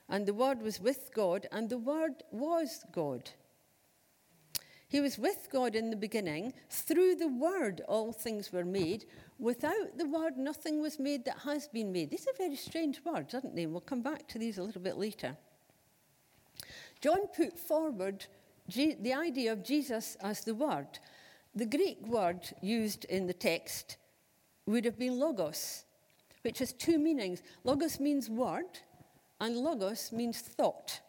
And 0.08 0.25
the 0.25 0.34
Word 0.34 0.62
was 0.62 0.79
with 0.79 1.10
God, 1.13 1.48
and 1.51 1.70
the 1.70 1.77
Word 1.77 2.24
was 2.32 2.86
God. 2.91 3.32
He 4.88 5.01
was 5.01 5.18
with 5.18 5.48
God 5.51 5.75
in 5.75 5.89
the 5.89 5.96
beginning. 5.96 6.54
Through 6.70 7.15
the 7.15 7.27
Word, 7.27 7.82
all 7.88 8.12
things 8.12 8.51
were 8.51 8.65
made. 8.65 9.06
Without 9.39 9.98
the 9.98 10.08
Word, 10.08 10.38
nothing 10.38 10.82
was 10.82 11.00
made 11.00 11.25
that 11.25 11.39
has 11.39 11.68
been 11.68 11.92
made. 11.92 12.12
These 12.12 12.27
are 12.27 12.38
very 12.38 12.56
strange 12.56 13.01
words, 13.04 13.34
aren't 13.34 13.56
they? 13.56 13.63
And 13.63 13.72
We'll 13.72 13.82
come 13.82 14.01
back 14.01 14.27
to 14.30 14.39
these 14.39 14.58
a 14.58 14.63
little 14.63 14.82
bit 14.82 14.98
later. 14.98 15.36
John 17.01 17.27
put 17.36 17.58
forward 17.58 18.25
the 18.74 19.13
idea 19.13 19.51
of 19.51 19.63
Jesus 19.63 20.18
as 20.22 20.42
the 20.42 20.56
Word. 20.56 21.00
The 21.56 21.65
Greek 21.65 22.06
word 22.06 22.54
used 22.62 23.06
in 23.06 23.27
the 23.27 23.34
text 23.34 23.96
would 24.65 24.84
have 24.84 25.00
been 25.00 25.18
logos, 25.18 25.86
which 26.42 26.60
has 26.60 26.74
two 26.74 27.00
meanings. 27.00 27.42
Logos 27.63 27.98
means 27.98 28.30
word, 28.30 28.80
and 29.39 29.56
logos 29.56 30.12
means 30.12 30.42
thought. 30.42 31.00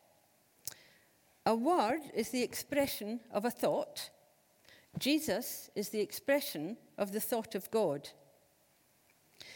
A 1.46 1.54
word 1.54 2.00
is 2.12 2.30
the 2.30 2.42
expression 2.42 3.20
of 3.30 3.44
a 3.44 3.50
thought. 3.50 4.10
Jesus 4.98 5.70
is 5.76 5.90
the 5.90 6.00
expression 6.00 6.76
of 6.98 7.12
the 7.12 7.20
thought 7.20 7.54
of 7.54 7.70
God. 7.70 8.08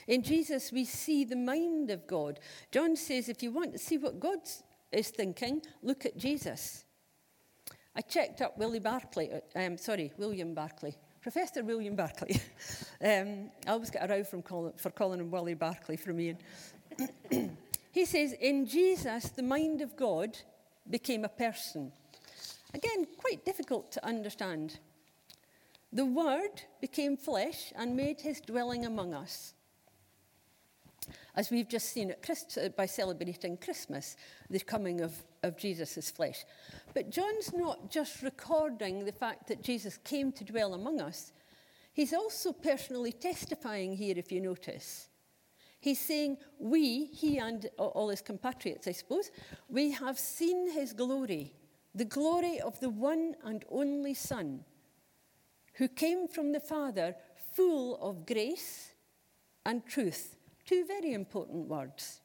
In 0.07 0.23
Jesus, 0.23 0.71
we 0.71 0.85
see 0.85 1.25
the 1.25 1.37
mind 1.37 1.91
of 1.91 2.07
God. 2.07 2.39
John 2.71 2.95
says 2.95 3.29
if 3.29 3.43
you 3.43 3.51
want 3.51 3.73
to 3.73 3.79
see 3.79 3.99
what 3.99 4.21
God 4.21 4.39
is 4.93 5.09
thinking, 5.09 5.63
look 5.83 6.07
at 6.07 6.17
Jesus. 6.17 6.85
I 7.97 8.03
checked 8.03 8.41
up 8.41 8.57
Willie 8.57 8.79
Barclay, 8.79 9.41
um, 9.57 9.77
sorry, 9.77 10.13
William 10.17 10.55
Barclay, 10.55 10.95
Professor 11.21 11.65
William 11.65 11.97
Barclay. 11.97 12.41
um, 13.05 13.51
I 13.67 13.71
always 13.71 13.91
get 13.91 14.09
a 14.09 14.15
row 14.15 14.23
from 14.23 14.43
Colin, 14.43 14.75
for 14.77 14.91
calling 14.91 15.19
him 15.19 15.31
Willie 15.31 15.55
Barclay 15.55 15.97
from 15.97 16.21
Ian. 16.21 16.39
he 17.91 18.05
says, 18.05 18.33
In 18.41 18.65
Jesus, 18.65 19.31
the 19.31 19.43
mind 19.43 19.81
of 19.81 19.97
God 19.97 20.39
became 20.89 21.25
a 21.25 21.29
person. 21.29 21.93
Again, 22.75 23.07
quite 23.19 23.45
difficult 23.45 23.91
to 23.93 24.07
understand. 24.07 24.79
The 25.93 26.07
Word 26.07 26.63
became 26.81 27.17
flesh 27.17 27.73
and 27.77 27.97
made 27.97 28.21
his 28.21 28.41
dwelling 28.41 28.87
among 28.87 29.13
us. 29.13 29.55
As 31.35 31.51
we've 31.51 31.69
just 31.69 31.91
seen 31.91 32.11
at 32.11 32.23
Christ, 32.23 32.59
uh, 32.59 32.69
by 32.69 32.87
celebrating 32.87 33.57
Christmas, 33.57 34.17
the 34.49 34.61
coming 34.61 35.01
of, 35.01 35.13
of 35.43 35.57
Jesus' 35.57 36.11
flesh. 36.11 36.45
But 36.95 37.11
John's 37.11 37.53
not 37.53 37.91
just 37.91 38.23
recording 38.23 39.05
the 39.05 39.13
fact 39.13 39.49
that 39.49 39.63
Jesus 39.63 39.99
came 39.99 40.31
to 40.33 40.45
dwell 40.45 40.75
among 40.75 41.01
us, 41.01 41.33
he's 41.93 42.13
also 42.13 42.53
personally 42.53 43.13
testifying 43.13 43.97
here, 43.97 44.15
if 44.17 44.31
you 44.31 44.41
notice. 44.41 45.09
He's 45.81 45.99
saying, 45.99 46.37
We, 46.59 47.07
he 47.07 47.39
and 47.39 47.69
all 47.79 48.11
his 48.11 48.21
compatriots, 48.21 48.87
I 48.87 48.93
suppose, 48.93 49.31
we 49.69 49.91
have 49.93 50.19
seen 50.19 50.71
his 50.71 50.93
glory, 50.93 51.55
the 51.95 52.05
glory 52.05 52.61
of 52.61 52.79
the 52.81 52.91
one 52.91 53.35
and 53.43 53.65
only 53.71 54.15
Son, 54.15 54.65
who 55.75 55.89
came 55.89 56.29
from 56.29 56.53
the 56.53 56.61
Father, 56.61 57.17
full 57.55 57.97
of 57.97 58.27
grace 58.27 58.95
and 59.65 59.85
truth. 59.87 60.37
Two 60.67 60.85
very 60.85 61.15
important 61.15 61.67
words. 61.67 62.21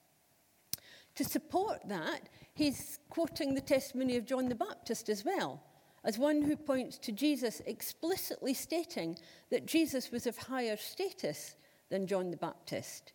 To 1.15 1.23
support 1.23 1.79
that, 1.87 2.27
he's 2.53 2.99
quoting 3.09 3.55
the 3.55 3.61
testimony 3.61 4.17
of 4.17 4.25
John 4.25 4.49
the 4.49 4.55
Baptist 4.55 5.07
as 5.07 5.23
well, 5.23 5.63
as 6.03 6.19
one 6.19 6.41
who 6.41 6.57
points 6.57 6.97
to 6.99 7.13
Jesus 7.13 7.61
explicitly 7.65 8.53
stating 8.53 9.17
that 9.49 9.65
Jesus 9.65 10.11
was 10.11 10.27
of 10.27 10.37
higher 10.37 10.75
status 10.75 11.55
than 11.89 12.05
John 12.05 12.31
the 12.31 12.37
Baptist. 12.37 13.13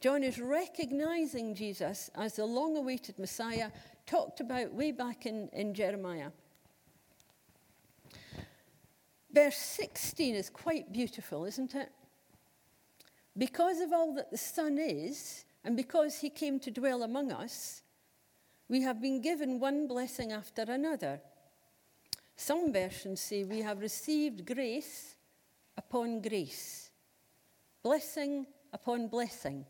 John 0.00 0.24
is 0.24 0.40
recognizing 0.40 1.54
Jesus 1.54 2.10
as 2.14 2.36
the 2.36 2.46
long 2.46 2.76
awaited 2.78 3.18
Messiah 3.18 3.70
talked 4.06 4.40
about 4.40 4.72
way 4.72 4.92
back 4.92 5.26
in, 5.26 5.50
in 5.52 5.74
Jeremiah. 5.74 6.30
Verse 9.30 9.56
16 9.56 10.34
is 10.34 10.48
quite 10.48 10.90
beautiful, 10.90 11.44
isn't 11.44 11.74
it? 11.74 11.92
Because 13.36 13.80
of 13.80 13.92
all 13.92 14.14
that 14.14 14.30
the 14.30 14.38
Son 14.38 14.78
is, 14.78 15.44
and 15.64 15.76
because 15.76 16.18
he 16.18 16.30
came 16.30 16.58
to 16.60 16.70
dwell 16.70 17.02
among 17.02 17.30
us, 17.30 17.82
we 18.68 18.80
have 18.80 19.02
been 19.02 19.20
given 19.20 19.60
one 19.60 19.86
blessing 19.86 20.32
after 20.32 20.62
another. 20.62 21.20
Some 22.36 22.72
versions 22.72 23.20
say 23.20 23.44
we 23.44 23.60
have 23.60 23.80
received 23.80 24.46
grace 24.46 25.16
upon 25.76 26.22
grace, 26.22 26.90
blessing 27.82 28.46
upon 28.72 29.08
blessing. 29.08 29.66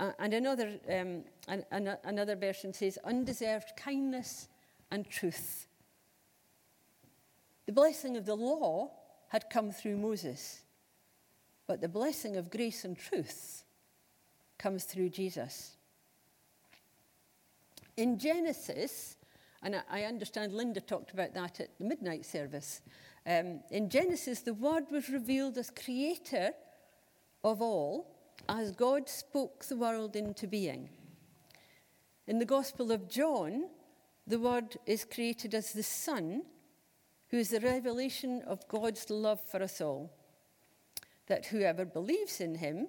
Uh, 0.00 0.10
and 0.18 0.34
another, 0.34 0.78
um, 0.88 1.22
an, 1.48 1.64
an, 1.70 1.96
another 2.04 2.36
version 2.36 2.72
says, 2.72 2.98
undeserved 3.04 3.72
kindness 3.76 4.48
and 4.90 5.08
truth. 5.08 5.66
The 7.66 7.72
blessing 7.72 8.16
of 8.16 8.26
the 8.26 8.34
law 8.34 8.90
had 9.28 9.50
come 9.50 9.70
through 9.70 9.96
Moses, 9.96 10.62
but 11.66 11.80
the 11.80 11.88
blessing 11.88 12.36
of 12.36 12.50
grace 12.50 12.84
and 12.84 12.98
truth 12.98 13.64
comes 14.58 14.84
through 14.84 15.10
Jesus. 15.10 15.76
In 17.96 18.18
Genesis, 18.18 19.16
and 19.62 19.82
I 19.90 20.02
understand 20.02 20.52
Linda 20.52 20.80
talked 20.80 21.12
about 21.12 21.32
that 21.34 21.60
at 21.60 21.78
the 21.78 21.84
midnight 21.84 22.26
service. 22.26 22.82
Um, 23.26 23.60
in 23.70 23.88
Genesis, 23.88 24.40
the 24.40 24.52
Word 24.52 24.84
was 24.90 25.08
revealed 25.08 25.56
as 25.56 25.70
creator 25.70 26.50
of 27.42 27.62
all, 27.62 28.13
as 28.48 28.72
God 28.72 29.08
spoke 29.08 29.64
the 29.64 29.76
world 29.76 30.16
into 30.16 30.46
being. 30.46 30.88
In 32.26 32.38
the 32.38 32.44
Gospel 32.44 32.92
of 32.92 33.08
John, 33.08 33.66
the 34.26 34.38
Word 34.38 34.76
is 34.86 35.04
created 35.04 35.54
as 35.54 35.72
the 35.72 35.82
Son, 35.82 36.42
who 37.28 37.38
is 37.38 37.50
the 37.50 37.60
revelation 37.60 38.42
of 38.46 38.66
God's 38.68 39.10
love 39.10 39.40
for 39.50 39.62
us 39.62 39.80
all. 39.80 40.10
That 41.26 41.46
whoever 41.46 41.84
believes 41.84 42.40
in 42.40 42.56
him 42.56 42.88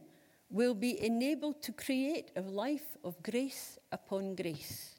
will 0.49 0.73
be 0.73 1.03
enabled 1.03 1.61
to 1.63 1.71
create 1.71 2.31
a 2.35 2.41
life 2.41 2.97
of 3.03 3.21
grace 3.23 3.77
upon 3.91 4.35
grace. 4.35 4.95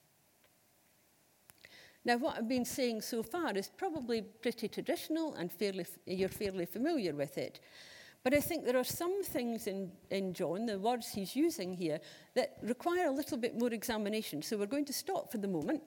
Now, 2.05 2.19
what 2.19 2.37
I've 2.37 2.49
been 2.49 2.65
saying 2.65 3.03
so 3.03 3.23
far 3.23 3.53
is 3.53 3.69
probably 3.69 4.23
pretty 4.23 4.69
traditional 4.69 5.35
and 5.35 5.51
fairly, 5.51 5.87
you're 6.07 6.29
fairly 6.29 6.67
familiar 6.67 7.15
with 7.15 7.37
it. 7.37 7.61
But 8.27 8.35
I 8.35 8.41
think 8.41 8.65
there 8.65 8.77
are 8.77 8.83
some 8.83 9.23
things 9.23 9.69
in, 9.69 9.93
in 10.11 10.33
John, 10.33 10.67
the 10.67 10.81
words 10.81 11.13
he's 11.13 11.37
using 11.37 11.73
here, 11.73 12.01
that 12.35 12.57
require 12.61 13.07
a 13.07 13.13
little 13.13 13.39
bit 13.39 13.57
more 13.57 13.73
examination. 13.73 14.43
So 14.43 14.57
we're 14.57 14.67
going 14.67 14.85
to 14.87 14.93
stop 14.93 15.31
for 15.31 15.39
the 15.39 15.47
moment 15.47 15.81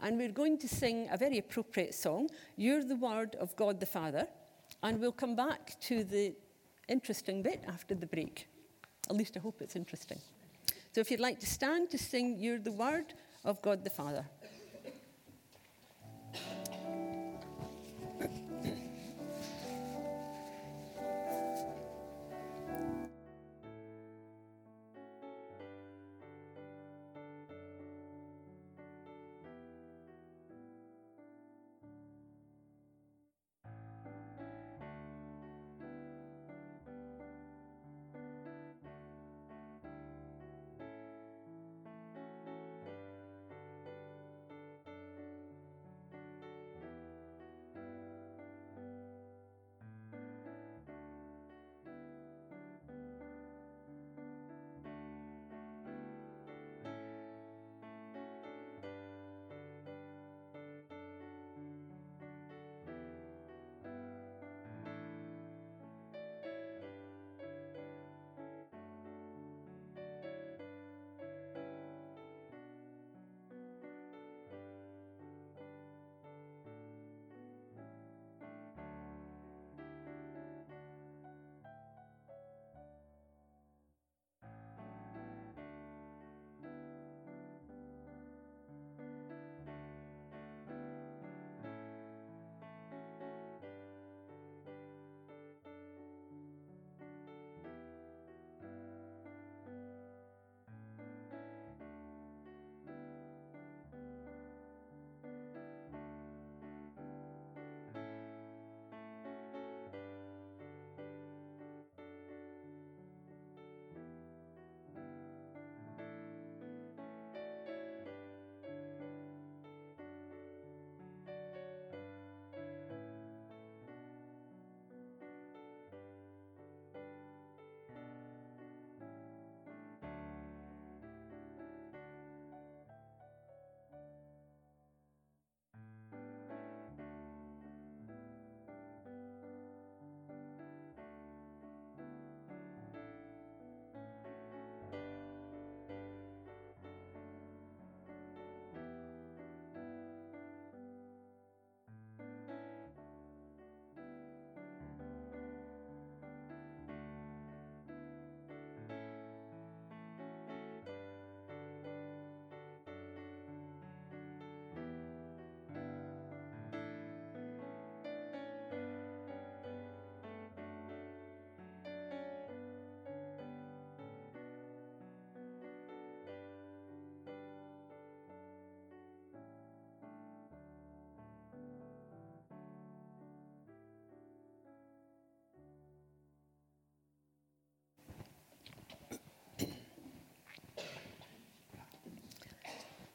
and 0.00 0.16
we're 0.16 0.32
going 0.32 0.56
to 0.60 0.68
sing 0.68 1.10
a 1.12 1.18
very 1.18 1.36
appropriate 1.36 1.94
song, 1.94 2.30
You're 2.56 2.82
the 2.82 2.96
Word 2.96 3.34
of 3.34 3.54
God 3.56 3.78
the 3.78 3.84
Father, 3.84 4.26
and 4.82 4.98
we'll 5.02 5.12
come 5.12 5.36
back 5.36 5.78
to 5.80 6.02
the 6.02 6.32
interesting 6.88 7.42
bit 7.42 7.62
after 7.68 7.94
the 7.94 8.06
break. 8.06 8.48
At 9.10 9.16
least 9.16 9.36
I 9.36 9.40
hope 9.40 9.60
it's 9.60 9.76
interesting. 9.76 10.18
So 10.94 11.02
if 11.02 11.10
you'd 11.10 11.20
like 11.20 11.40
to 11.40 11.46
stand 11.46 11.90
to 11.90 11.98
sing, 11.98 12.38
You're 12.38 12.58
the 12.58 12.72
Word 12.72 13.12
of 13.44 13.60
God 13.60 13.84
the 13.84 13.90
Father. 13.90 14.24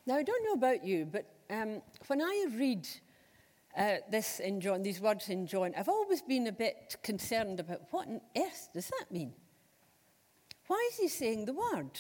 Now, 0.08 0.16
I 0.16 0.24
don't 0.24 0.46
know 0.46 0.54
about 0.54 0.86
you, 0.86 1.06
but 1.06 1.26
um, 1.50 1.82
when 2.08 2.22
I 2.22 2.46
read 2.56 2.88
uh, 3.78 3.96
this 4.10 4.40
in 4.40 4.62
John, 4.62 4.82
these 4.82 5.02
words 5.02 5.28
in 5.28 5.46
John, 5.46 5.74
I've 5.78 5.90
always 5.90 6.22
been 6.22 6.48
a 6.48 6.52
bit 6.54 6.96
concerned 7.04 7.60
about 7.60 7.82
what 7.92 8.08
on 8.08 8.22
earth 8.38 8.70
does 8.74 8.88
that 8.88 9.12
mean? 9.12 9.34
Why 10.68 10.90
is 10.94 10.98
he 10.98 11.10
saying 11.10 11.44
the 11.44 11.54
word? 11.54 11.92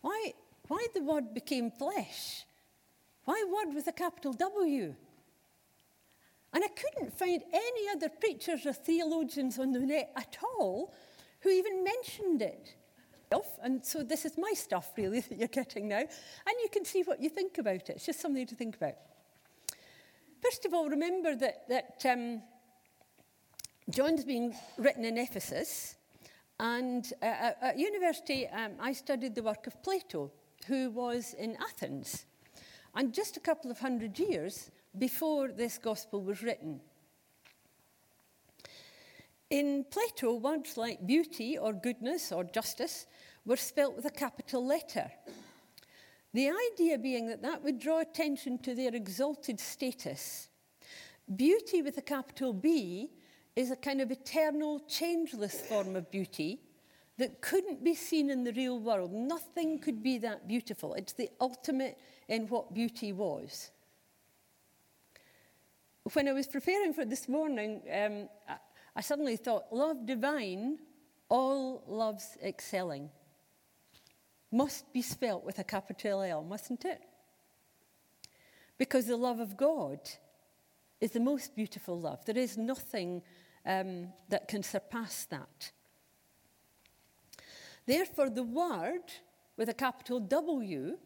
Why, 0.00 0.32
why 0.68 0.86
the 0.94 1.02
word 1.02 1.34
became 1.34 1.70
flesh? 1.70 2.46
Why 3.26 3.44
word 3.46 3.74
with 3.74 3.86
a 3.86 3.92
capital 3.92 4.32
W? 4.32 4.94
And 6.54 6.64
I 6.64 6.68
couldn't 6.68 7.18
find 7.18 7.42
any 7.52 7.90
other 7.94 8.08
preachers 8.08 8.64
or 8.64 8.72
theologians 8.72 9.58
on 9.58 9.72
the 9.72 9.80
net 9.80 10.10
at 10.16 10.38
all 10.42 10.94
who 11.40 11.50
even 11.50 11.84
mentioned 11.84 12.40
it. 12.40 12.76
And 13.62 13.84
so 13.84 14.02
this 14.02 14.24
is 14.24 14.36
my 14.36 14.52
stuff, 14.54 14.92
really, 14.96 15.20
that 15.28 15.38
you're 15.38 15.48
getting 15.48 15.88
now. 15.88 15.98
And 15.98 16.54
you 16.62 16.68
can 16.72 16.84
see 16.84 17.02
what 17.02 17.20
you 17.20 17.28
think 17.28 17.58
about 17.58 17.74
it. 17.74 17.90
It's 17.90 18.06
just 18.06 18.20
something 18.20 18.46
to 18.46 18.54
think 18.54 18.76
about. 18.76 18.94
First 20.42 20.64
of 20.64 20.72
all, 20.74 20.88
remember 20.88 21.36
that, 21.36 21.68
that 21.68 22.04
um, 22.10 22.42
John's 23.90 24.24
being 24.24 24.54
written 24.78 25.04
in 25.04 25.18
Ephesus. 25.18 25.96
And 26.58 27.10
uh, 27.22 27.52
at 27.62 27.78
university, 27.78 28.48
um, 28.48 28.72
I 28.80 28.92
studied 28.92 29.34
the 29.34 29.42
work 29.42 29.66
of 29.66 29.82
Plato, 29.82 30.30
who 30.66 30.90
was 30.90 31.34
in 31.34 31.56
Athens. 31.60 32.24
And 32.94 33.14
just 33.14 33.36
a 33.36 33.40
couple 33.40 33.70
of 33.70 33.78
hundred 33.78 34.18
years 34.18 34.70
before 34.98 35.48
this 35.48 35.78
gospel 35.78 36.22
was 36.22 36.42
written. 36.42 36.80
In 39.50 39.84
Plato, 39.90 40.34
words 40.34 40.76
like 40.76 41.06
beauty 41.06 41.58
or 41.58 41.72
goodness 41.72 42.32
or 42.32 42.44
justice 42.44 43.06
were 43.44 43.56
spelt 43.56 43.96
with 43.96 44.04
a 44.04 44.10
capital 44.10 44.64
letter. 44.64 45.10
The 46.32 46.50
idea 46.72 46.98
being 46.98 47.28
that 47.28 47.42
that 47.42 47.62
would 47.62 47.78
draw 47.78 48.00
attention 48.00 48.58
to 48.58 48.74
their 48.74 48.94
exalted 48.94 49.58
status. 49.58 50.48
Beauty 51.34 51.82
with 51.82 51.98
a 51.98 52.02
capital 52.02 52.52
B 52.52 53.10
is 53.56 53.70
a 53.70 53.76
kind 53.76 54.00
of 54.00 54.10
eternal, 54.10 54.80
changeless 54.80 55.60
form 55.60 55.96
of 55.96 56.10
beauty 56.10 56.60
that 57.18 57.40
couldn't 57.40 57.82
be 57.84 57.94
seen 57.94 58.30
in 58.30 58.44
the 58.44 58.52
real 58.52 58.78
world. 58.78 59.12
Nothing 59.12 59.78
could 59.78 60.02
be 60.02 60.18
that 60.18 60.46
beautiful. 60.46 60.94
It's 60.94 61.12
the 61.12 61.28
ultimate 61.40 61.98
in 62.28 62.46
what 62.48 62.72
beauty 62.72 63.12
was. 63.12 63.70
When 66.12 66.28
I 66.28 66.32
was 66.32 66.46
preparing 66.46 66.94
for 66.94 67.04
this 67.04 67.28
morning, 67.28 67.82
um, 67.92 68.28
I 68.96 69.00
suddenly 69.00 69.36
thought, 69.36 69.64
love 69.72 70.06
divine, 70.06 70.78
all 71.28 71.82
loves 71.86 72.38
excelling 72.42 73.10
must 74.52 74.92
be 74.92 75.02
spelt 75.02 75.44
with 75.44 75.58
a 75.58 75.64
capital 75.64 76.22
L, 76.22 76.42
mustn't 76.42 76.84
it? 76.84 77.00
Because 78.78 79.06
the 79.06 79.16
love 79.16 79.40
of 79.40 79.56
God 79.56 80.00
is 81.00 81.12
the 81.12 81.20
most 81.20 81.54
beautiful 81.54 81.98
love. 81.98 82.24
There 82.24 82.38
is 82.38 82.56
nothing 82.56 83.22
um, 83.64 84.08
that 84.28 84.48
can 84.48 84.62
surpass 84.62 85.24
that. 85.26 85.72
Therefore, 87.86 88.30
the 88.30 88.42
word 88.42 89.02
with 89.56 89.68
a 89.68 89.74
capital 89.74 90.20
W 90.20 90.96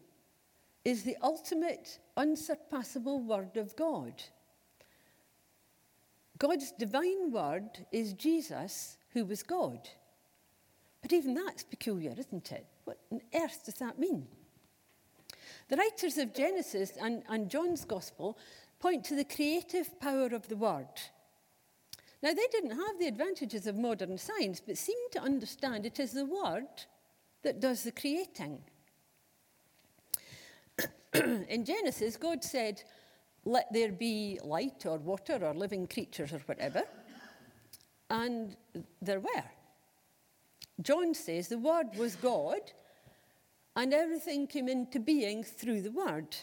is 0.83 1.03
the 1.03 1.17
ultimate, 1.21 1.99
unsurpassable 2.15 3.21
word 3.23 3.57
of 3.57 3.75
God. 3.75 4.23
God's 6.37 6.71
divine 6.71 7.31
word 7.31 7.85
is 7.91 8.13
Jesus, 8.13 8.97
who 9.13 9.25
was 9.25 9.41
God. 9.41 9.89
But 11.01 11.13
even 11.13 11.33
that's 11.33 11.63
peculiar, 11.63 12.13
isn't 12.17 12.51
it? 12.51 12.65
What 12.85 12.99
on 13.11 13.21
earth 13.35 13.65
does 13.65 13.75
that 13.75 13.99
mean? 13.99 14.27
The 15.67 15.77
writers 15.77 16.17
of 16.17 16.33
Genesis 16.33 16.93
and, 17.01 17.23
and 17.27 17.49
John's 17.49 17.85
Gospel 17.85 18.37
point 18.79 19.03
to 19.05 19.15
the 19.15 19.23
creative 19.23 19.99
power 19.99 20.27
of 20.27 20.47
the 20.47 20.55
Word. 20.55 20.87
Now, 22.21 22.33
they 22.33 22.47
didn't 22.51 22.71
have 22.71 22.99
the 22.99 23.07
advantages 23.07 23.67
of 23.67 23.75
modern 23.75 24.17
science, 24.17 24.61
but 24.65 24.77
seem 24.77 24.97
to 25.11 25.19
understand 25.19 25.85
it 25.85 25.99
is 25.99 26.11
the 26.11 26.25
Word 26.25 26.67
that 27.43 27.59
does 27.59 27.83
the 27.83 27.91
creating. 27.91 28.61
In 31.13 31.65
Genesis, 31.65 32.17
God 32.17 32.43
said, 32.43 32.83
Let 33.43 33.71
there 33.71 33.91
be 33.91 34.39
light 34.43 34.85
or 34.85 34.97
water 34.97 35.39
or 35.41 35.53
living 35.53 35.87
creatures 35.87 36.33
or 36.33 36.39
whatever. 36.39 36.83
And 38.09 38.55
there 39.01 39.19
were. 39.19 39.43
John 40.81 41.13
says 41.13 41.47
the 41.47 41.57
Word 41.57 41.95
was 41.97 42.15
God, 42.15 42.59
and 43.75 43.93
everything 43.93 44.47
came 44.47 44.67
into 44.67 44.99
being 44.99 45.43
through 45.43 45.81
the 45.81 45.91
Word. 45.91 46.35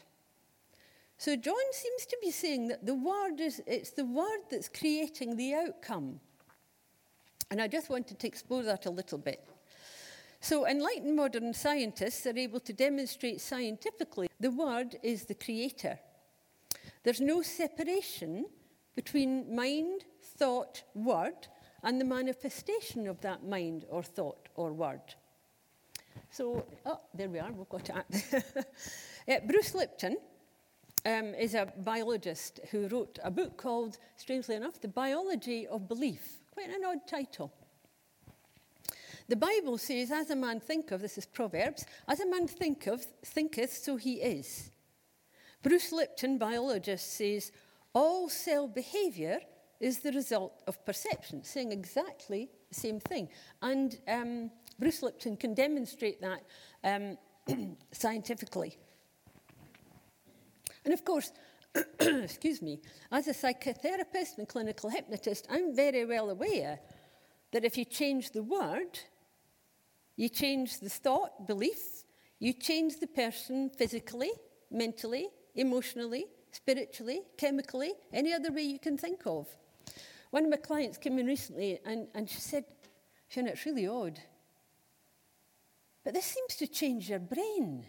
So 1.18 1.36
John 1.36 1.54
seems 1.72 2.06
to 2.06 2.16
be 2.20 2.30
saying 2.30 2.68
that 2.68 2.84
the 2.84 2.94
Word 2.94 3.40
is 3.40 3.62
it's 3.66 3.90
the 3.90 4.04
Word 4.04 4.40
that's 4.50 4.68
creating 4.68 5.36
the 5.36 5.54
outcome. 5.54 6.20
And 7.50 7.60
I 7.60 7.68
just 7.68 7.90
wanted 7.90 8.18
to 8.18 8.26
explore 8.26 8.62
that 8.62 8.86
a 8.86 8.90
little 8.90 9.18
bit. 9.18 9.46
So, 10.40 10.66
enlightened 10.66 11.14
modern 11.14 11.54
scientists 11.54 12.26
are 12.26 12.36
able 12.36 12.58
to 12.60 12.72
demonstrate 12.72 13.40
scientifically 13.40 14.28
the 14.40 14.50
Word 14.50 14.96
is 15.02 15.26
the 15.26 15.34
creator. 15.34 15.98
There's 17.04 17.20
no 17.20 17.42
separation 17.42 18.46
between 18.96 19.54
mind, 19.54 20.04
thought, 20.20 20.82
word, 20.94 21.46
and 21.82 22.00
the 22.00 22.04
manifestation 22.04 23.06
of 23.08 23.20
that 23.20 23.44
mind 23.44 23.84
or 23.88 24.02
thought 24.02 24.48
or 24.54 24.72
word. 24.72 25.14
So, 26.30 26.64
oh, 26.86 27.00
there 27.14 27.28
we 27.28 27.38
are, 27.38 27.50
we've 27.52 27.68
got 27.68 27.90
it. 27.90 28.44
uh, 29.28 29.40
Bruce 29.46 29.74
Lipton 29.74 30.16
um, 31.04 31.34
is 31.34 31.54
a 31.54 31.72
biologist 31.78 32.60
who 32.70 32.88
wrote 32.88 33.18
a 33.22 33.30
book 33.30 33.56
called, 33.56 33.98
strangely 34.16 34.54
enough, 34.54 34.80
The 34.80 34.88
Biology 34.88 35.66
of 35.66 35.88
Belief. 35.88 36.40
Quite 36.52 36.70
an 36.70 36.84
odd 36.86 37.06
title. 37.06 37.52
The 39.28 39.36
Bible 39.36 39.78
says, 39.78 40.10
as 40.10 40.30
a 40.30 40.36
man 40.36 40.60
thinketh, 40.60 41.00
this 41.00 41.16
is 41.16 41.26
Proverbs, 41.26 41.86
as 42.08 42.20
a 42.20 42.28
man 42.28 42.46
thinketh, 42.46 43.06
thinketh, 43.24 43.72
so 43.72 43.96
he 43.96 44.14
is. 44.14 44.70
Bruce 45.62 45.92
Lipton, 45.92 46.38
biologist, 46.38 47.16
says, 47.16 47.52
all 47.94 48.28
cell 48.28 48.66
behaviour 48.66 49.38
is 49.82 49.98
the 49.98 50.12
result 50.12 50.62
of 50.68 50.82
perception, 50.86 51.42
saying 51.42 51.72
exactly 51.72 52.48
the 52.68 52.74
same 52.74 53.00
thing. 53.00 53.28
And 53.60 53.98
um, 54.06 54.50
Bruce 54.78 55.02
Lipton 55.02 55.36
can 55.36 55.54
demonstrate 55.54 56.22
that 56.22 56.44
um, 56.84 57.18
scientifically. 57.92 58.78
And 60.84 60.94
of 60.94 61.04
course, 61.04 61.32
excuse 62.00 62.62
me, 62.62 62.80
as 63.10 63.26
a 63.26 63.32
psychotherapist 63.32 64.38
and 64.38 64.48
clinical 64.48 64.88
hypnotist, 64.88 65.48
I'm 65.50 65.74
very 65.74 66.04
well 66.04 66.30
aware 66.30 66.78
that 67.50 67.64
if 67.64 67.76
you 67.76 67.84
change 67.84 68.30
the 68.30 68.42
word, 68.42 69.00
you 70.16 70.28
change 70.28 70.78
the 70.78 70.90
thought, 70.90 71.48
belief, 71.48 72.04
you 72.38 72.52
change 72.52 73.00
the 73.00 73.06
person 73.08 73.70
physically, 73.70 74.30
mentally, 74.70 75.28
emotionally, 75.56 76.26
spiritually, 76.52 77.22
chemically, 77.36 77.92
any 78.12 78.32
other 78.32 78.52
way 78.52 78.62
you 78.62 78.78
can 78.78 78.96
think 78.96 79.22
of. 79.26 79.48
One 80.32 80.44
of 80.44 80.50
my 80.50 80.56
clients 80.56 80.96
came 80.96 81.18
in 81.18 81.26
recently 81.26 81.78
and, 81.84 82.08
and 82.14 82.28
she 82.28 82.40
said, 82.40 82.64
Fiona, 83.28 83.50
it's 83.50 83.66
really 83.66 83.86
odd. 83.86 84.18
But 86.04 86.14
this 86.14 86.24
seems 86.24 86.56
to 86.56 86.66
change 86.66 87.10
your 87.10 87.18
brain. 87.18 87.84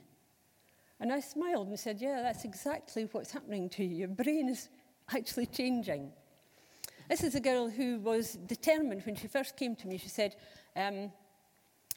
And 0.99 1.13
I 1.13 1.21
smiled 1.21 1.69
and 1.69 1.79
said, 1.79 2.01
Yeah, 2.01 2.21
that's 2.21 2.43
exactly 2.43 3.07
what's 3.13 3.31
happening 3.31 3.69
to 3.69 3.83
you. 3.85 3.95
Your 3.95 4.07
brain 4.09 4.49
is 4.49 4.67
actually 5.15 5.45
changing. 5.45 6.11
This 7.09 7.23
is 7.23 7.35
a 7.35 7.39
girl 7.39 7.69
who 7.69 7.99
was 7.99 8.33
determined 8.33 9.03
when 9.05 9.15
she 9.15 9.27
first 9.27 9.55
came 9.55 9.73
to 9.77 9.87
me. 9.87 9.97
She 9.97 10.09
said, 10.09 10.35
um, 10.75 11.13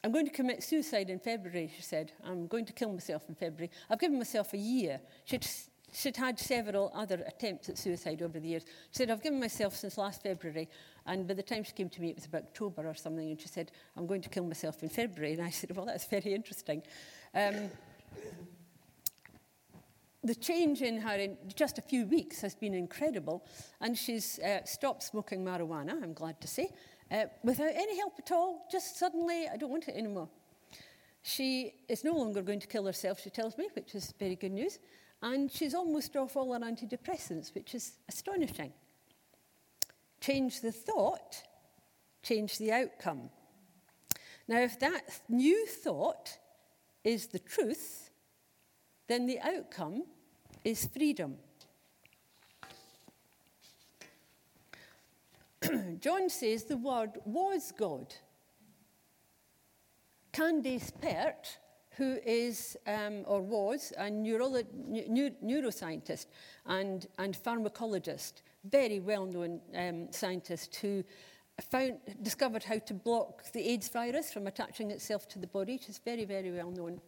I'm 0.03 0.11
going 0.13 0.27
to 0.27 0.31
commit 0.31 0.63
suicide 0.63 1.09
in 1.09 1.19
February, 1.19 1.71
she 1.75 1.81
said. 1.81 2.13
I'm 2.23 2.47
going 2.47 2.65
to 2.65 2.73
kill 2.73 2.93
myself 2.93 3.23
in 3.27 3.35
February. 3.35 3.69
I've 3.89 3.99
given 3.99 4.17
myself 4.17 4.53
a 4.53 4.57
year. 4.57 5.01
She'd 5.25 5.45
she'd 5.93 6.17
had 6.17 6.39
several 6.39 6.91
other 6.93 7.23
attempts 7.27 7.69
at 7.69 7.77
suicide 7.77 8.21
over 8.21 8.39
the 8.39 8.47
years. 8.47 8.63
She 8.91 8.97
said, 8.97 9.11
I've 9.11 9.23
given 9.23 9.39
myself 9.39 9.75
since 9.75 9.97
last 9.97 10.23
February, 10.23 10.69
and 11.05 11.27
by 11.27 11.33
the 11.33 11.43
time 11.43 11.63
she 11.63 11.71
came 11.71 11.89
to 11.89 12.01
me, 12.01 12.09
it 12.09 12.15
was 12.15 12.25
about 12.25 12.43
October 12.43 12.87
or 12.87 12.93
something, 12.93 13.29
and 13.29 13.39
she 13.39 13.47
said, 13.47 13.71
I'm 13.95 14.07
going 14.07 14.21
to 14.21 14.29
kill 14.29 14.43
myself 14.43 14.83
in 14.83 14.89
February. 14.89 15.33
And 15.33 15.41
I 15.41 15.49
said, 15.49 15.75
Well, 15.75 15.85
that's 15.85 16.05
very 16.05 16.33
interesting. 16.33 16.83
Um, 17.33 17.69
the 20.23 20.35
change 20.35 20.81
in 20.81 20.99
her 20.99 21.15
in 21.15 21.37
just 21.55 21.77
a 21.77 21.81
few 21.81 22.05
weeks 22.05 22.41
has 22.41 22.53
been 22.53 22.73
incredible, 22.73 23.45
and 23.79 23.97
she's 23.97 24.39
uh, 24.39 24.63
stopped 24.65 25.03
smoking 25.03 25.43
marijuana, 25.43 26.01
I'm 26.03 26.13
glad 26.13 26.41
to 26.41 26.47
say, 26.47 26.69
uh, 27.11 27.25
without 27.43 27.71
any 27.73 27.97
help 27.97 28.13
at 28.19 28.31
all. 28.31 28.67
Just 28.69 28.97
suddenly, 28.97 29.47
I 29.51 29.55
don't 29.55 29.69
want 29.69 29.87
it 29.87 29.95
anymore. 29.95 30.27
She 31.21 31.73
is 31.87 32.03
no 32.03 32.13
longer 32.13 32.41
going 32.41 32.59
to 32.59 32.67
kill 32.67 32.85
herself, 32.85 33.21
she 33.21 33.29
tells 33.29 33.57
me, 33.57 33.69
which 33.73 33.95
is 33.95 34.13
very 34.19 34.35
good 34.35 34.51
news. 34.51 34.79
And 35.21 35.51
she's 35.51 35.73
almost 35.73 36.15
off 36.15 36.35
all 36.35 36.53
her 36.53 36.59
antidepressants, 36.59 37.53
which 37.55 37.73
is 37.73 37.93
astonishing. 38.07 38.71
Change 40.21 40.61
the 40.61 40.71
thought, 40.71 41.43
change 42.23 42.57
the 42.57 42.71
outcome. 42.71 43.29
Now, 44.47 44.61
if 44.61 44.79
that 44.79 45.21
new 45.27 45.65
thought 45.65 46.37
is 47.03 47.27
the 47.27 47.39
truth, 47.39 48.09
then 49.07 49.25
the 49.25 49.39
outcome 49.39 50.03
is 50.63 50.85
freedom. 50.85 51.37
John 55.99 56.29
says 56.29 56.63
the 56.63 56.77
Word 56.77 57.11
was 57.25 57.73
God. 57.77 58.13
Candace 60.31 60.91
Pert, 60.91 61.57
who 61.97 62.19
is 62.25 62.77
um, 62.85 63.23
or 63.25 63.41
was 63.41 63.91
a 63.97 64.03
neurolo- 64.03 64.65
ne- 64.87 65.33
neuroscientist 65.43 66.27
and, 66.67 67.07
and 67.17 67.35
pharmacologist, 67.35 68.43
very 68.63 68.99
well 68.99 69.25
known 69.25 69.59
um, 69.75 70.11
scientist 70.11 70.75
who 70.75 71.03
found, 71.71 71.97
discovered 72.21 72.63
how 72.63 72.77
to 72.77 72.93
block 72.93 73.51
the 73.51 73.67
AIDS 73.67 73.89
virus 73.89 74.31
from 74.31 74.45
attaching 74.45 74.91
itself 74.91 75.27
to 75.29 75.39
the 75.39 75.47
body. 75.47 75.79
She's 75.83 75.99
very, 76.03 76.25
very 76.25 76.51
well 76.51 76.69
known. 76.69 77.01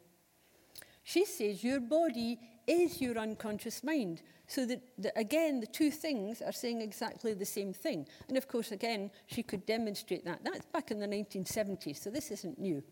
She 1.03 1.25
says 1.25 1.63
your 1.63 1.79
body 1.79 2.39
is 2.67 3.01
your 3.01 3.17
unconscious 3.17 3.83
mind. 3.83 4.21
So 4.47 4.65
that, 4.65 4.81
that, 4.97 5.13
again, 5.15 5.59
the 5.59 5.67
two 5.67 5.91
things 5.91 6.41
are 6.41 6.51
saying 6.51 6.81
exactly 6.81 7.33
the 7.35 7.45
same 7.45 7.73
thing. 7.73 8.07
And 8.27 8.37
of 8.37 8.47
course, 8.47 8.71
again, 8.71 9.11
she 9.27 9.43
could 9.43 9.65
demonstrate 9.67 10.25
that. 10.25 10.39
That's 10.43 10.65
back 10.65 10.89
in 10.89 10.99
the 10.99 11.07
1970s, 11.07 11.97
so 11.97 12.09
this 12.09 12.31
isn't 12.31 12.59
new. 12.59 12.83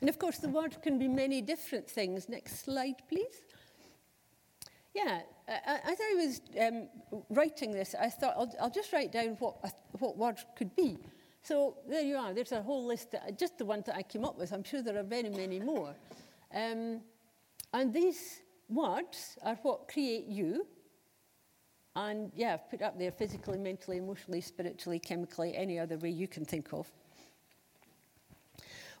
And 0.00 0.08
of 0.08 0.18
course, 0.18 0.38
the 0.38 0.48
word 0.48 0.80
can 0.82 0.98
be 0.98 1.08
many 1.08 1.42
different 1.42 1.88
things. 1.88 2.28
Next 2.28 2.64
slide, 2.64 2.96
please. 3.08 3.42
Yeah, 4.94 5.20
as 5.46 5.98
I 6.00 6.14
was 6.16 6.40
um, 6.60 6.88
writing 7.30 7.70
this, 7.70 7.94
I 7.98 8.08
thought 8.08 8.34
I'll, 8.36 8.52
I'll 8.60 8.70
just 8.70 8.92
write 8.92 9.12
down 9.12 9.36
what, 9.38 9.56
what 9.98 10.16
words 10.16 10.44
could 10.56 10.74
be. 10.74 10.98
So 11.42 11.76
there 11.88 12.02
you 12.02 12.16
are. 12.16 12.34
There's 12.34 12.52
a 12.52 12.62
whole 12.62 12.86
list, 12.86 13.12
that, 13.12 13.38
just 13.38 13.56
the 13.56 13.64
ones 13.64 13.86
that 13.86 13.96
I 13.96 14.02
came 14.02 14.24
up 14.24 14.36
with. 14.36 14.52
I'm 14.52 14.64
sure 14.64 14.82
there 14.82 14.98
are 14.98 15.04
very 15.04 15.30
many 15.30 15.60
more. 15.60 15.94
Um, 16.54 17.00
and 17.72 17.94
these 17.94 18.40
words 18.68 19.38
are 19.42 19.54
what 19.62 19.88
create 19.88 20.26
you. 20.26 20.66
And 21.96 22.32
yeah, 22.34 22.54
I've 22.54 22.70
put 22.70 22.82
up 22.82 22.98
there 22.98 23.10
physically, 23.10 23.58
mentally, 23.58 23.98
emotionally, 23.98 24.40
spiritually, 24.40 24.98
chemically, 24.98 25.56
any 25.56 25.78
other 25.78 25.98
way 25.98 26.10
you 26.10 26.28
can 26.28 26.44
think 26.44 26.72
of. 26.72 26.90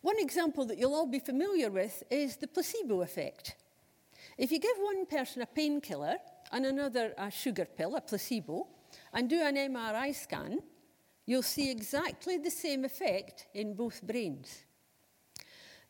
One 0.02 0.18
example 0.18 0.64
that 0.66 0.78
you'll 0.78 0.94
all 0.94 1.06
be 1.06 1.18
familiar 1.18 1.70
with 1.70 2.02
is 2.10 2.36
the 2.36 2.46
placebo 2.46 3.02
effect. 3.02 3.56
If 4.38 4.50
you 4.50 4.58
give 4.58 4.76
one 4.78 5.04
person 5.04 5.42
a 5.42 5.46
painkiller 5.46 6.16
and 6.52 6.64
another 6.64 7.12
a 7.18 7.30
sugar 7.30 7.66
pill, 7.66 7.96
a 7.96 8.00
placebo, 8.00 8.66
and 9.12 9.28
do 9.28 9.40
an 9.42 9.56
MRI 9.56 10.14
scan, 10.14 10.60
you'll 11.26 11.42
see 11.42 11.70
exactly 11.70 12.38
the 12.38 12.50
same 12.50 12.84
effect 12.84 13.46
in 13.54 13.74
both 13.74 14.02
brains. 14.02 14.64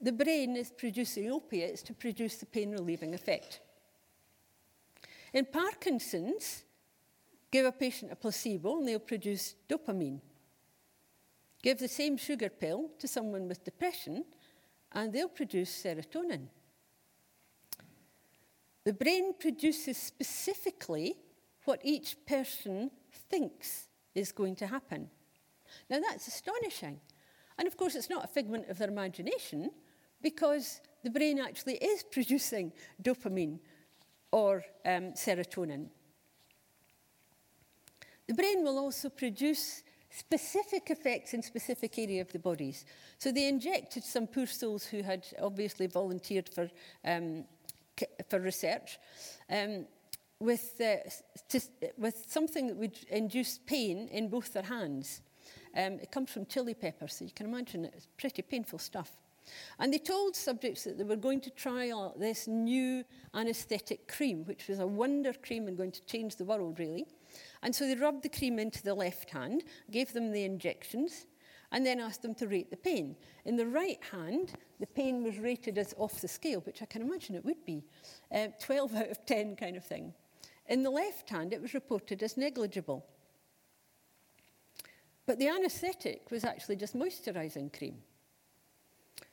The 0.01 0.12
brain 0.12 0.57
is 0.57 0.70
producing 0.70 1.31
opiates 1.31 1.83
to 1.83 1.94
produce 1.94 2.37
the 2.37 2.46
pain 2.46 2.73
relieving 2.73 3.14
effect. 3.14 3.61
In 5.33 5.44
Parkinson's, 5.44 6.64
give 7.51 7.66
a 7.66 7.73
patient 7.73 8.11
a 8.11 8.16
placebo 8.16 8.79
and 8.79 8.88
they'll 8.88 8.99
produce 8.99 9.55
dopamine. 9.68 10.20
Give 11.62 11.79
the 11.79 11.88
same 11.88 12.16
sugar 12.16 12.49
pill 12.49 12.90
to 12.99 13.07
someone 13.07 13.49
with 13.49 13.64
depression 13.64 14.25
and 14.92 15.12
they'll 15.12 15.29
produce 15.29 15.70
serotonin. 15.83 16.49
The 18.85 18.92
brain 18.94 19.35
produces 19.38 19.99
specifically 19.99 21.16
what 21.64 21.81
each 21.85 22.16
person 22.27 22.90
thinks 23.29 23.88
is 24.14 24.33
going 24.33 24.57
to 24.57 24.66
happen. 24.66 25.11
Now 25.88 26.01
that's 26.01 26.27
astonishing. 26.27 27.01
And 27.59 27.68
of 27.68 27.77
course, 27.77 27.94
it's 27.94 28.09
not 28.09 28.25
a 28.25 28.29
figment 28.29 28.68
of 28.70 28.79
their 28.79 28.88
imagination 28.88 29.70
because 30.23 30.81
the 31.05 31.11
brain 31.11 31.38
actually 31.38 31.75
is 31.75 32.03
producing 32.11 32.73
dopamine 33.03 33.59
or 34.33 34.64
um, 34.87 35.12
serotonin. 35.12 35.88
The 38.27 38.35
brain 38.35 38.62
will 38.62 38.79
also 38.79 39.11
produce 39.11 39.83
specific 40.11 40.90
effects 40.90 41.35
in 41.35 41.42
specific 41.42 41.99
area 41.99 42.20
of 42.20 42.33
the 42.33 42.38
bodies. 42.38 42.85
So 43.18 43.33
they 43.33 43.49
injected 43.49 44.05
some 44.05 44.27
poor 44.27 44.46
souls 44.46 44.85
who 44.85 45.03
had 45.03 45.27
obviously 45.40 45.87
volunteered 45.87 46.49
for, 46.49 46.68
um, 47.05 47.44
for 48.29 48.40
research 48.40 48.99
um, 49.51 49.87
with, 50.40 50.81
uh, 50.81 51.09
to, 51.49 51.61
with 51.96 52.25
something 52.29 52.66
that 52.66 52.77
would 52.77 52.99
induce 53.09 53.59
pain 53.59 54.09
in 54.09 54.29
both 54.29 54.53
their 54.53 54.64
hands. 54.64 55.23
Um, 55.77 55.94
it 55.94 56.11
comes 56.11 56.31
from 56.31 56.46
chili 56.46 56.75
pepper, 56.75 57.07
so 57.07 57.25
you 57.25 57.31
can 57.31 57.46
imagine 57.46 57.85
it's 57.85 58.09
pretty 58.16 58.42
painful 58.42 58.81
stuff. 58.81 59.16
And 59.79 59.92
they 59.92 59.99
told 59.99 60.37
subjects 60.37 60.85
that 60.85 60.99
they 60.99 61.05
were 61.05 61.16
going 61.16 61.40
to 61.42 61.51
try 61.51 61.90
out 61.90 62.18
this 62.18 62.46
new 62.46 63.05
anaesthetic 63.35 64.09
cream, 64.09 64.44
which 64.44 64.68
was 64.68 64.81
a 64.81 64.87
wonder 64.87 65.33
cream 65.33 65.68
and 65.68 65.77
going 65.77 65.92
to 65.92 66.05
change 66.07 66.37
the 66.37 66.44
world, 66.44 66.79
really. 66.79 67.07
And 67.62 67.75
so 67.75 67.87
they 67.87 67.94
rubbed 67.94 68.23
the 68.23 68.29
cream 68.29 68.59
into 68.59 68.83
the 68.83 68.94
left 68.94 69.31
hand, 69.31 69.64
gave 69.90 70.12
them 70.12 70.33
the 70.33 70.44
injections, 70.44 71.27
and 71.73 71.85
then 71.87 72.01
asked 72.01 72.23
them 72.23 72.35
to 72.37 72.49
rate 72.49 72.70
the 72.70 72.77
pain. 72.77 73.16
In 73.44 73.57
the 73.57 73.66
right 73.66 74.01
hand, 74.11 74.55
the 74.81 74.87
pain 74.87 75.23
was 75.23 75.38
rated 75.38 75.79
as 75.79 75.94
off 75.96 76.20
the 76.20 76.29
scale, 76.29 76.61
which 76.61 76.83
I 76.83 76.87
can 76.87 77.03
imagine 77.03 77.35
it 77.35 77.44
would 77.44 77.64
be, 77.64 77.85
uh, 78.33 78.49
12 78.61 78.94
out 78.96 79.11
of 79.11 79.25
10 79.27 79.57
kind 79.57 79.77
of 79.77 79.85
thing. 79.85 80.14
In 80.68 80.83
the 80.83 80.90
left 80.90 81.29
hand, 81.29 81.53
it 81.53 81.61
was 81.61 81.75
reported 81.75 82.23
as 82.23 82.37
negligible. 82.37 83.05
But 85.27 85.38
the 85.38 85.49
anaesthetic 85.49 86.31
was 86.31 86.44
actually 86.44 86.77
just 86.77 86.96
moisturising 86.96 87.77
cream. 87.77 87.99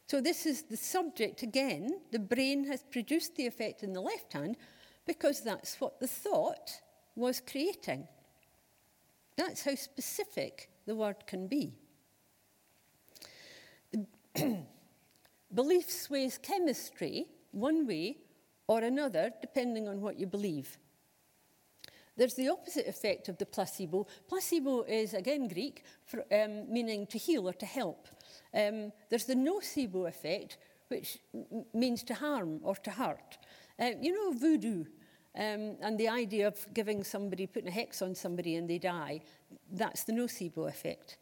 So 0.07 0.21
this 0.21 0.45
is 0.45 0.63
the 0.63 0.77
subject 0.77 1.43
again. 1.43 1.99
The 2.11 2.19
brain 2.19 2.65
has 2.65 2.83
produced 2.83 3.35
the 3.35 3.45
effect 3.45 3.83
in 3.83 3.93
the 3.93 4.01
left 4.01 4.33
hand 4.33 4.57
because 5.05 5.41
that's 5.41 5.81
what 5.81 5.99
the 5.99 6.07
thought 6.07 6.71
was 7.15 7.41
creating. 7.41 8.07
That's 9.37 9.63
how 9.63 9.75
specific 9.75 10.69
the 10.85 10.95
word 10.95 11.27
can 11.27 11.47
be. 11.47 11.73
Belief 15.53 15.89
sways 15.89 16.37
chemistry 16.37 17.27
one 17.51 17.87
way 17.87 18.17
or 18.67 18.81
another, 18.81 19.31
depending 19.39 19.87
on 19.87 20.01
what 20.01 20.19
you 20.19 20.27
believe. 20.27 20.77
There's 22.17 22.33
the 22.33 22.49
opposite 22.49 22.87
effect 22.87 23.29
of 23.29 23.37
the 23.37 23.45
placebo. 23.45 24.07
Placebo 24.27 24.81
is, 24.81 25.13
again, 25.13 25.47
Greek, 25.47 25.83
for, 26.03 26.25
um, 26.31 26.71
meaning 26.71 27.05
to 27.07 27.17
heal 27.17 27.47
or 27.47 27.53
to 27.53 27.65
help. 27.65 28.07
Um, 28.53 28.91
there's 29.09 29.25
the 29.25 29.35
nocebo 29.35 30.07
effect, 30.07 30.57
which 30.87 31.19
means 31.73 32.03
to 32.03 32.15
harm 32.15 32.59
or 32.63 32.75
to 32.75 32.89
hurt. 32.89 33.37
Uh, 33.79 33.91
you 34.01 34.11
know, 34.13 34.37
voodoo 34.37 34.85
um, 35.37 35.77
and 35.81 35.97
the 35.97 36.07
idea 36.09 36.47
of 36.47 36.55
giving 36.73 37.03
somebody, 37.03 37.47
putting 37.47 37.69
a 37.69 37.71
hex 37.71 38.01
on 38.01 38.15
somebody 38.15 38.55
and 38.55 38.69
they 38.69 38.79
die, 38.79 39.21
that's 39.71 40.03
the 40.03 40.13
nocebo 40.13 40.67
effect. 40.67 41.17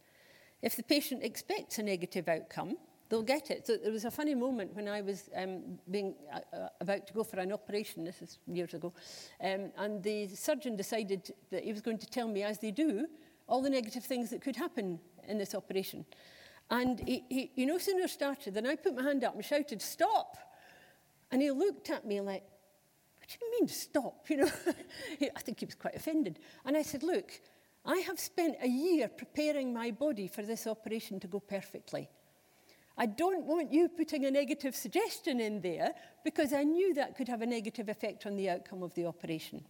If 0.61 0.75
the 0.75 0.83
patient 0.83 1.23
expects 1.23 1.77
a 1.79 1.83
negative 1.83 2.27
outcome, 2.27 2.77
they'll 3.09 3.23
get 3.23 3.51
it. 3.51 3.67
So 3.67 3.77
there 3.77 3.91
was 3.91 4.05
a 4.05 4.11
funny 4.11 4.33
moment 4.33 4.73
when 4.73 4.87
I 4.87 5.01
was 5.01 5.29
um, 5.35 5.79
being 5.91 6.15
uh, 6.33 6.39
uh, 6.55 6.69
about 6.81 7.05
to 7.07 7.13
go 7.13 7.23
for 7.23 7.39
an 7.39 7.51
operation, 7.51 8.03
this 8.03 8.21
is 8.21 8.39
years 8.47 8.73
ago, 8.73 8.93
um, 9.41 9.71
and 9.77 10.01
the 10.01 10.27
surgeon 10.27 10.75
decided 10.75 11.31
that 11.51 11.63
he 11.63 11.71
was 11.71 11.81
going 11.81 11.99
to 11.99 12.07
tell 12.07 12.27
me, 12.27 12.43
as 12.43 12.57
they 12.59 12.71
do, 12.71 13.07
all 13.47 13.61
the 13.61 13.69
negative 13.69 14.03
things 14.03 14.29
that 14.31 14.41
could 14.41 14.55
happen 14.55 14.99
in 15.27 15.37
this 15.37 15.53
operation. 15.53 16.05
And 16.71 16.99
he, 17.07 17.23
he, 17.29 17.51
he 17.55 17.65
no 17.65 17.77
sooner 17.77 18.07
started 18.07 18.55
than 18.55 18.65
I 18.65 18.75
put 18.75 18.95
my 18.95 19.03
hand 19.03 19.23
up 19.23 19.35
and 19.35 19.45
shouted, 19.45 19.81
stop! 19.81 20.37
And 21.31 21.41
he 21.41 21.51
looked 21.51 21.89
at 21.89 22.05
me 22.05 22.21
like, 22.21 22.43
what 23.27 23.39
do 23.39 23.45
you 23.45 23.59
mean 23.59 23.67
stop? 23.67 24.25
You 24.29 24.37
know, 24.37 24.51
I 25.35 25.39
think 25.39 25.59
he 25.59 25.65
was 25.65 25.75
quite 25.75 25.95
offended. 25.95 26.39
And 26.65 26.75
I 26.77 26.81
said, 26.81 27.03
look, 27.03 27.31
I 27.85 27.97
have 27.97 28.19
spent 28.19 28.57
a 28.61 28.67
year 28.67 29.07
preparing 29.07 29.73
my 29.73 29.91
body 29.91 30.27
for 30.27 30.41
this 30.41 30.67
operation 30.67 31.19
to 31.19 31.27
go 31.27 31.39
perfectly. 31.39 32.09
I 32.97 33.05
don't 33.05 33.45
want 33.45 33.73
you 33.73 33.89
putting 33.89 34.25
a 34.25 34.31
negative 34.31 34.75
suggestion 34.75 35.39
in 35.39 35.61
there 35.61 35.93
because 36.23 36.53
I 36.53 36.63
knew 36.63 36.93
that 36.93 37.15
could 37.15 37.27
have 37.27 37.41
a 37.41 37.45
negative 37.45 37.89
effect 37.89 38.25
on 38.25 38.35
the 38.35 38.49
outcome 38.49 38.83
of 38.83 38.93
the 38.95 39.05
operation. 39.05 39.65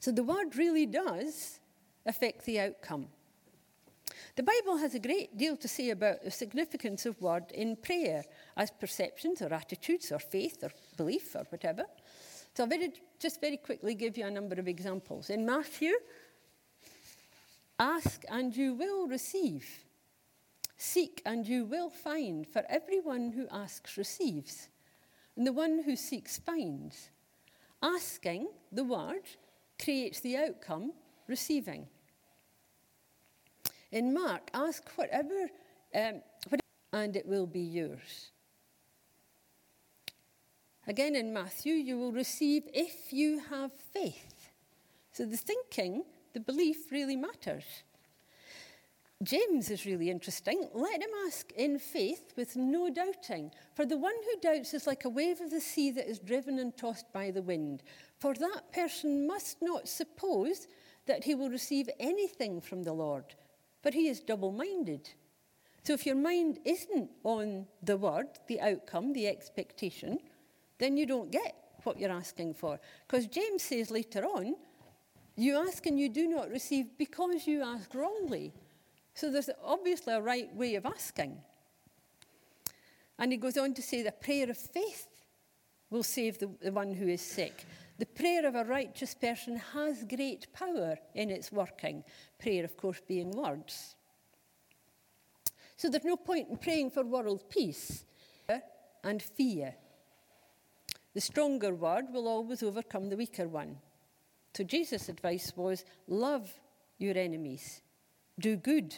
So 0.00 0.10
the 0.10 0.22
word 0.22 0.56
really 0.56 0.86
does 0.86 1.60
affect 2.06 2.46
the 2.46 2.60
outcome. 2.60 3.08
The 4.36 4.42
Bible 4.42 4.76
has 4.76 4.94
a 4.94 4.98
great 4.98 5.38
deal 5.38 5.56
to 5.56 5.66
say 5.66 5.88
about 5.88 6.22
the 6.22 6.30
significance 6.30 7.06
of 7.06 7.18
word 7.22 7.50
in 7.52 7.74
prayer 7.74 8.22
as 8.58 8.70
perceptions 8.70 9.40
or 9.40 9.52
attitudes 9.52 10.12
or 10.12 10.18
faith 10.18 10.62
or 10.62 10.70
belief 10.98 11.34
or 11.34 11.44
whatever. 11.48 11.86
So 12.54 12.64
I'll 12.64 12.68
very, 12.68 12.92
just 13.18 13.40
very 13.40 13.56
quickly 13.56 13.94
give 13.94 14.18
you 14.18 14.26
a 14.26 14.30
number 14.30 14.56
of 14.56 14.68
examples. 14.68 15.30
In 15.30 15.46
Matthew, 15.46 15.92
ask 17.80 18.24
and 18.28 18.54
you 18.54 18.74
will 18.74 19.08
receive. 19.08 19.66
Seek 20.76 21.22
and 21.24 21.48
you 21.48 21.64
will 21.64 21.88
find, 21.88 22.46
for 22.46 22.62
everyone 22.68 23.32
who 23.32 23.48
asks 23.50 23.96
receives, 23.96 24.68
and 25.34 25.46
the 25.46 25.52
one 25.52 25.82
who 25.82 25.96
seeks 25.96 26.38
finds. 26.38 27.08
Asking, 27.82 28.48
the 28.70 28.84
word, 28.84 29.22
creates 29.82 30.20
the 30.20 30.36
outcome, 30.36 30.92
receiving. 31.26 31.86
In 33.96 34.12
Mark, 34.12 34.50
ask 34.52 34.86
whatever, 34.96 35.48
um, 35.94 36.20
and 36.92 37.16
it 37.16 37.24
will 37.24 37.46
be 37.46 37.62
yours. 37.62 38.30
Again 40.86 41.16
in 41.16 41.32
Matthew, 41.32 41.72
you 41.72 41.96
will 41.96 42.12
receive 42.12 42.64
if 42.74 43.10
you 43.10 43.40
have 43.48 43.72
faith. 43.72 44.50
So 45.12 45.24
the 45.24 45.38
thinking, 45.38 46.04
the 46.34 46.40
belief 46.40 46.92
really 46.92 47.16
matters. 47.16 47.64
James 49.22 49.70
is 49.70 49.86
really 49.86 50.10
interesting. 50.10 50.68
Let 50.74 51.00
him 51.00 51.08
ask 51.26 51.50
in 51.52 51.78
faith 51.78 52.34
with 52.36 52.54
no 52.54 52.90
doubting. 52.90 53.50
For 53.74 53.86
the 53.86 53.96
one 53.96 54.12
who 54.26 54.40
doubts 54.42 54.74
is 54.74 54.86
like 54.86 55.06
a 55.06 55.08
wave 55.08 55.40
of 55.40 55.50
the 55.50 55.62
sea 55.62 55.90
that 55.92 56.06
is 56.06 56.18
driven 56.18 56.58
and 56.58 56.76
tossed 56.76 57.10
by 57.14 57.30
the 57.30 57.40
wind. 57.40 57.82
For 58.20 58.34
that 58.34 58.70
person 58.74 59.26
must 59.26 59.62
not 59.62 59.88
suppose 59.88 60.66
that 61.06 61.24
he 61.24 61.34
will 61.34 61.48
receive 61.48 61.88
anything 61.98 62.60
from 62.60 62.82
the 62.82 62.92
Lord, 62.92 63.34
but 63.82 63.94
he 63.94 64.08
is 64.08 64.20
double 64.20 64.52
minded. 64.52 65.10
So 65.84 65.92
if 65.92 66.04
your 66.04 66.16
mind 66.16 66.58
isn't 66.64 67.10
on 67.22 67.66
the 67.82 67.96
word, 67.96 68.26
the 68.48 68.60
outcome, 68.60 69.12
the 69.12 69.28
expectation, 69.28 70.18
then 70.78 70.96
you 70.96 71.06
don't 71.06 71.30
get 71.30 71.54
what 71.84 71.98
you're 71.98 72.10
asking 72.10 72.54
for. 72.54 72.80
Because 73.06 73.26
James 73.26 73.62
says 73.62 73.90
later 73.90 74.24
on, 74.24 74.56
you 75.36 75.56
ask 75.56 75.86
and 75.86 76.00
you 76.00 76.08
do 76.08 76.26
not 76.26 76.50
receive 76.50 76.98
because 76.98 77.46
you 77.46 77.62
ask 77.62 77.94
wrongly. 77.94 78.52
So 79.14 79.30
there's 79.30 79.50
obviously 79.62 80.14
a 80.14 80.20
right 80.20 80.52
way 80.54 80.74
of 80.74 80.86
asking. 80.86 81.38
And 83.18 83.32
he 83.32 83.38
goes 83.38 83.56
on 83.56 83.74
to 83.74 83.82
say 83.82 84.02
the 84.02 84.12
prayer 84.12 84.50
of 84.50 84.56
faith 84.56 85.06
will 85.90 86.02
save 86.02 86.38
the, 86.38 86.50
the 86.60 86.72
one 86.72 86.92
who 86.92 87.06
is 87.06 87.20
sick. 87.20 87.64
The 87.98 88.06
prayer 88.06 88.46
of 88.46 88.54
a 88.54 88.64
righteous 88.64 89.14
person 89.14 89.56
has 89.72 90.04
great 90.04 90.52
power 90.52 90.98
in 91.14 91.30
its 91.30 91.50
working. 91.50 92.04
Prayer, 92.38 92.64
of 92.64 92.76
course, 92.76 93.00
being 93.06 93.30
words. 93.30 93.94
So 95.76 95.88
there's 95.88 96.04
no 96.04 96.16
point 96.16 96.48
in 96.50 96.56
praying 96.58 96.90
for 96.90 97.04
world 97.04 97.48
peace 97.48 98.04
and 99.02 99.22
fear. 99.22 99.74
The 101.14 101.20
stronger 101.20 101.74
word 101.74 102.06
will 102.12 102.28
always 102.28 102.62
overcome 102.62 103.08
the 103.08 103.16
weaker 103.16 103.48
one. 103.48 103.78
So 104.54 104.64
Jesus' 104.64 105.08
advice 105.08 105.52
was 105.56 105.84
love 106.08 106.50
your 106.98 107.16
enemies, 107.16 107.82
do 108.38 108.56
good 108.56 108.94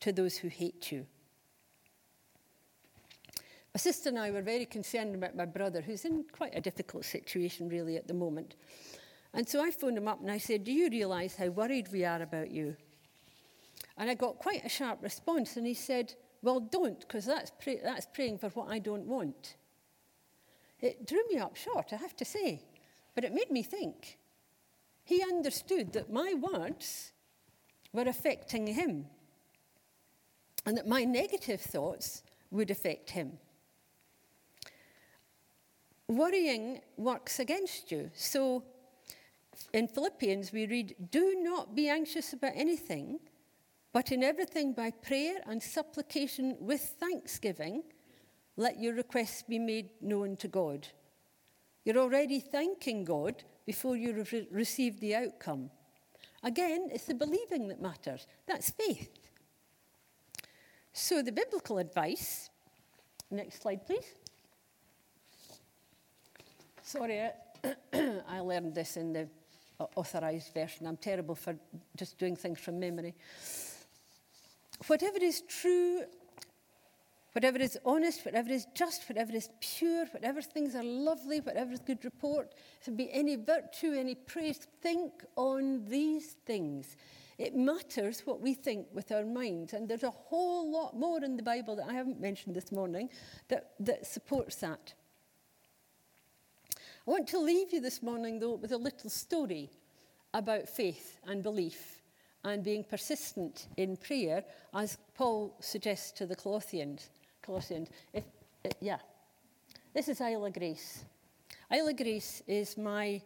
to 0.00 0.12
those 0.12 0.36
who 0.36 0.48
hate 0.48 0.92
you. 0.92 1.06
My 3.76 3.78
sister 3.78 4.08
and 4.08 4.18
I 4.18 4.30
were 4.30 4.40
very 4.40 4.64
concerned 4.64 5.14
about 5.14 5.36
my 5.36 5.44
brother, 5.44 5.82
who's 5.82 6.06
in 6.06 6.24
quite 6.32 6.56
a 6.56 6.62
difficult 6.62 7.04
situation, 7.04 7.68
really, 7.68 7.98
at 7.98 8.08
the 8.08 8.14
moment. 8.14 8.56
And 9.34 9.46
so 9.46 9.62
I 9.62 9.70
phoned 9.70 9.98
him 9.98 10.08
up 10.08 10.18
and 10.22 10.30
I 10.30 10.38
said, 10.38 10.64
Do 10.64 10.72
you 10.72 10.88
realise 10.88 11.36
how 11.36 11.48
worried 11.48 11.88
we 11.92 12.02
are 12.02 12.22
about 12.22 12.50
you? 12.50 12.74
And 13.98 14.08
I 14.08 14.14
got 14.14 14.38
quite 14.38 14.64
a 14.64 14.70
sharp 14.70 15.02
response. 15.02 15.58
And 15.58 15.66
he 15.66 15.74
said, 15.74 16.14
Well, 16.40 16.58
don't, 16.58 17.00
because 17.00 17.26
that's, 17.26 17.52
pray- 17.60 17.82
that's 17.84 18.06
praying 18.14 18.38
for 18.38 18.48
what 18.48 18.70
I 18.70 18.78
don't 18.78 19.04
want. 19.04 19.56
It 20.80 21.06
drew 21.06 21.28
me 21.28 21.36
up 21.36 21.54
short, 21.54 21.92
I 21.92 21.96
have 21.96 22.16
to 22.16 22.24
say. 22.24 22.62
But 23.14 23.24
it 23.24 23.34
made 23.34 23.50
me 23.50 23.62
think. 23.62 24.16
He 25.04 25.22
understood 25.22 25.92
that 25.92 26.10
my 26.10 26.32
words 26.32 27.12
were 27.92 28.08
affecting 28.08 28.68
him 28.68 29.04
and 30.64 30.78
that 30.78 30.88
my 30.88 31.04
negative 31.04 31.60
thoughts 31.60 32.22
would 32.50 32.70
affect 32.70 33.10
him. 33.10 33.38
Worrying 36.08 36.80
works 36.96 37.40
against 37.40 37.90
you. 37.90 38.10
So 38.14 38.62
in 39.72 39.88
Philippians, 39.88 40.52
we 40.52 40.66
read, 40.66 40.94
Do 41.10 41.34
not 41.42 41.74
be 41.74 41.88
anxious 41.88 42.32
about 42.32 42.52
anything, 42.54 43.18
but 43.92 44.12
in 44.12 44.22
everything 44.22 44.72
by 44.72 44.90
prayer 44.90 45.36
and 45.46 45.62
supplication 45.62 46.56
with 46.60 46.80
thanksgiving, 47.00 47.82
let 48.56 48.78
your 48.78 48.94
requests 48.94 49.42
be 49.42 49.58
made 49.58 49.90
known 50.00 50.36
to 50.36 50.48
God. 50.48 50.88
You're 51.84 51.98
already 51.98 52.40
thanking 52.40 53.04
God 53.04 53.42
before 53.64 53.96
you 53.96 54.12
re- 54.12 54.48
receive 54.50 55.00
the 55.00 55.14
outcome. 55.14 55.70
Again, 56.42 56.88
it's 56.92 57.04
the 57.06 57.14
believing 57.14 57.68
that 57.68 57.82
matters. 57.82 58.26
That's 58.46 58.70
faith. 58.70 59.30
So, 60.92 61.22
the 61.22 61.32
biblical 61.32 61.78
advice, 61.78 62.50
next 63.30 63.62
slide, 63.62 63.84
please. 63.86 64.14
Sorry, 66.96 67.18
eh? 67.18 67.30
I 68.28 68.40
learned 68.40 68.74
this 68.74 68.96
in 68.96 69.12
the 69.12 69.28
authorized 69.96 70.54
version. 70.54 70.86
I'm 70.86 70.96
terrible 70.96 71.34
for 71.34 71.54
just 71.94 72.16
doing 72.16 72.36
things 72.36 72.58
from 72.58 72.80
memory. 72.80 73.14
Whatever 74.86 75.18
is 75.18 75.42
true, 75.42 76.04
whatever 77.32 77.58
is 77.58 77.78
honest, 77.84 78.24
whatever 78.24 78.48
is 78.48 78.66
just, 78.74 79.06
whatever 79.10 79.34
is 79.34 79.50
pure, 79.60 80.06
whatever 80.06 80.40
things 80.40 80.74
are 80.74 80.82
lovely, 80.82 81.40
whatever 81.40 81.70
is 81.72 81.80
good 81.80 82.02
report, 82.02 82.54
if 82.80 82.86
there 82.86 82.94
be 82.94 83.12
any 83.12 83.36
virtue, 83.36 83.92
any 83.92 84.14
praise, 84.14 84.66
think 84.80 85.12
on 85.36 85.84
these 85.84 86.36
things. 86.46 86.96
It 87.36 87.54
matters 87.54 88.22
what 88.24 88.40
we 88.40 88.54
think 88.54 88.86
with 88.94 89.12
our 89.12 89.26
minds. 89.26 89.74
And 89.74 89.86
there's 89.86 90.02
a 90.02 90.10
whole 90.10 90.72
lot 90.72 90.96
more 90.96 91.22
in 91.22 91.36
the 91.36 91.42
Bible 91.42 91.76
that 91.76 91.88
I 91.90 91.92
haven't 91.92 92.20
mentioned 92.20 92.56
this 92.56 92.72
morning 92.72 93.10
that, 93.48 93.72
that 93.80 94.06
supports 94.06 94.56
that. 94.56 94.94
I 97.06 97.12
want 97.12 97.28
to 97.28 97.38
leave 97.38 97.72
you 97.72 97.80
this 97.80 98.02
morning, 98.02 98.40
though, 98.40 98.56
with 98.56 98.72
a 98.72 98.76
little 98.76 99.08
story 99.08 99.70
about 100.34 100.68
faith 100.68 101.20
and 101.24 101.40
belief 101.40 102.02
and 102.42 102.64
being 102.64 102.82
persistent 102.82 103.68
in 103.76 103.96
prayer, 103.96 104.42
as 104.74 104.98
Paul 105.14 105.54
suggests 105.60 106.10
to 106.18 106.26
the 106.26 106.34
Colossians. 106.34 107.10
Colossians. 107.42 107.90
If, 108.12 108.24
uh, 108.64 108.70
yeah. 108.80 108.98
This 109.94 110.08
is 110.08 110.20
Isla 110.20 110.50
Grace. 110.50 111.04
Isla 111.72 111.94
Grace 111.94 112.42
is 112.48 112.76
my 112.76 113.22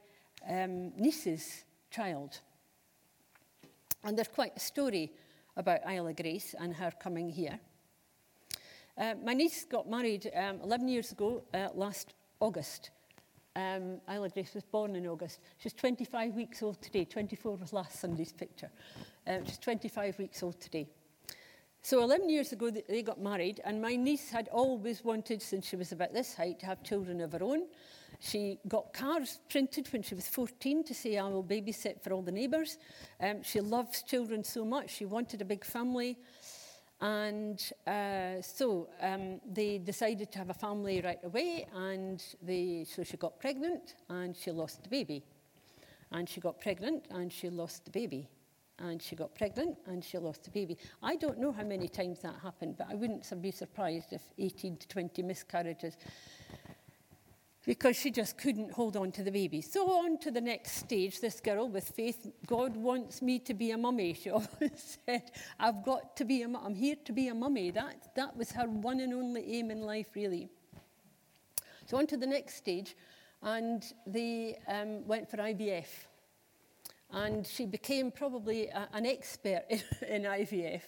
um, 0.47 0.93
niece's 0.99 1.65
child. 1.91 2.39
And 4.05 4.15
there's 4.15 4.29
quite 4.29 4.53
a 4.57 4.61
story 4.61 5.11
about 5.57 5.91
Isla 5.91 6.13
Grace 6.13 6.55
and 6.61 6.75
her 6.75 6.93
coming 7.03 7.31
here. 7.31 7.59
Uh, 8.99 9.15
my 9.25 9.33
niece 9.33 9.65
got 9.65 9.89
married 9.89 10.31
um, 10.37 10.61
11 10.63 10.87
years 10.87 11.13
ago, 11.13 11.43
uh, 11.55 11.69
last 11.75 12.13
August. 12.41 12.91
Um, 13.57 14.01
Isla 14.09 14.29
Grace 14.29 14.55
was 14.55 14.63
born 14.63 14.95
in 14.95 15.09
August. 15.09 15.41
She's 15.59 15.73
25 15.73 16.35
weeks 16.35 16.63
old 16.63 16.81
today. 16.81 17.05
24 17.05 17.57
was 17.57 17.73
last 17.73 17.99
Sunday's 17.99 18.33
picture. 18.33 18.71
Um, 19.27 19.45
she's 19.45 19.59
25 19.59 20.19
weeks 20.19 20.43
old 20.45 20.61
today. 20.61 20.87
So 21.83 22.03
11 22.03 22.29
years 22.29 22.53
ago, 22.53 22.71
they 22.71 23.03
got 23.03 23.21
married, 23.21 23.61
and 23.65 23.81
my 23.81 23.97
niece 23.97 24.31
had 24.31 24.49
always 24.53 25.03
wanted, 25.03 25.41
since 25.43 25.67
she 25.67 25.77
was 25.77 25.93
about 25.93 26.13
this 26.13 26.35
height, 26.35 26.61
to 26.61 26.67
have 26.67 26.85
children 26.85 27.21
of 27.23 27.33
her 27.33 27.43
own. 27.43 27.63
She 28.21 28.59
got 28.69 28.93
cards 28.93 29.41
printed 29.49 29.91
when 29.93 30.03
she 30.03 30.15
was 30.15 30.29
14 30.29 30.85
to 30.85 30.95
say, 30.95 31.17
I 31.17 31.27
will 31.27 31.43
babysit 31.43 32.03
for 32.03 32.13
all 32.13 32.23
the 32.23 32.31
neighbours. 32.31 32.77
Um, 33.19 33.43
she 33.43 33.61
loves 33.61 34.03
children 34.03 34.45
so 34.45 34.65
much. 34.65 34.91
She 34.91 35.07
wanted 35.07 35.41
a 35.41 35.45
big 35.45 35.65
family. 35.65 36.19
And 37.01 37.63
uh, 37.87 38.43
so 38.43 38.89
um, 39.01 39.41
they 39.51 39.79
decided 39.79 40.31
to 40.33 40.39
have 40.39 40.51
a 40.51 40.55
family 40.55 41.01
right 41.01 41.23
away. 41.25 41.67
And 41.75 42.23
they, 42.43 42.85
so 42.89 43.03
she 43.03 43.17
got 43.17 43.41
pregnant 43.41 43.95
and 44.09 44.37
she 44.37 44.51
lost 44.51 44.83
the 44.83 44.89
baby. 44.89 45.25
And 46.13 46.29
she 46.29 46.41
got 46.41 46.61
pregnant 46.61 47.07
and 47.11 47.33
she 47.33 47.49
lost 47.49 47.85
the 47.85 47.91
baby. 47.91 48.29
And 48.79 49.01
she 49.01 49.17
got 49.17 49.35
pregnant 49.35 49.79
and 49.87 50.05
she 50.05 50.19
lost 50.19 50.45
the 50.45 50.51
baby. 50.51 50.77
I 51.03 51.17
don't 51.17 51.39
know 51.39 51.53
how 51.53 51.65
many 51.65 51.89
times 51.89 52.21
that 52.21 52.35
happened, 52.43 52.77
but 52.79 52.89
I 52.91 52.95
wouldn't 52.95 53.27
be 53.43 53.51
surprised 53.51 54.13
if 54.13 54.23
18 54.39 54.77
to 54.79 54.89
20 54.89 55.23
miscarriages 55.23 55.97
because 57.71 57.95
she 57.95 58.11
just 58.11 58.37
couldn't 58.37 58.73
hold 58.73 58.97
on 58.97 59.13
to 59.13 59.23
the 59.23 59.31
baby. 59.31 59.61
So 59.61 59.89
on 59.93 60.19
to 60.23 60.33
the 60.33 60.41
next 60.41 60.73
stage, 60.73 61.21
this 61.21 61.39
girl 61.39 61.69
with 61.69 61.89
faith, 61.91 62.27
God 62.45 62.77
wants 62.77 63.23
me 63.23 63.39
to 63.39 63.55
be 63.55 63.71
a 63.71 63.79
mummy. 63.79 64.13
She 64.13 64.29
always 64.39 64.99
said, 65.07 65.31
I've 65.57 65.85
got 65.85 66.17
to 66.17 66.25
be 66.25 66.43
a 66.43 66.49
mummy. 66.49 66.67
I'm 66.67 66.75
here 66.75 66.97
to 67.05 67.13
be 67.13 67.29
a 67.29 67.35
mummy. 67.35 67.71
That, 67.71 68.13
that 68.17 68.37
was 68.37 68.51
her 68.51 68.65
one 68.65 68.99
and 68.99 69.15
only 69.15 69.45
aim 69.55 69.71
in 69.71 69.83
life, 69.83 70.09
really. 70.17 70.49
So 71.87 71.97
on 71.97 72.09
to 72.09 72.17
the 72.17 72.27
next 72.27 72.57
stage, 72.57 72.97
and 73.41 73.85
they 74.05 74.59
um, 74.67 75.07
went 75.07 75.31
for 75.31 75.37
IVF. 75.37 75.87
And 77.13 77.47
she 77.47 77.67
became 77.67 78.11
probably 78.11 78.67
a, 78.67 78.89
an 78.93 79.07
expert 79.07 79.63
in, 79.71 79.81
in 80.09 80.23
IVF. 80.23 80.83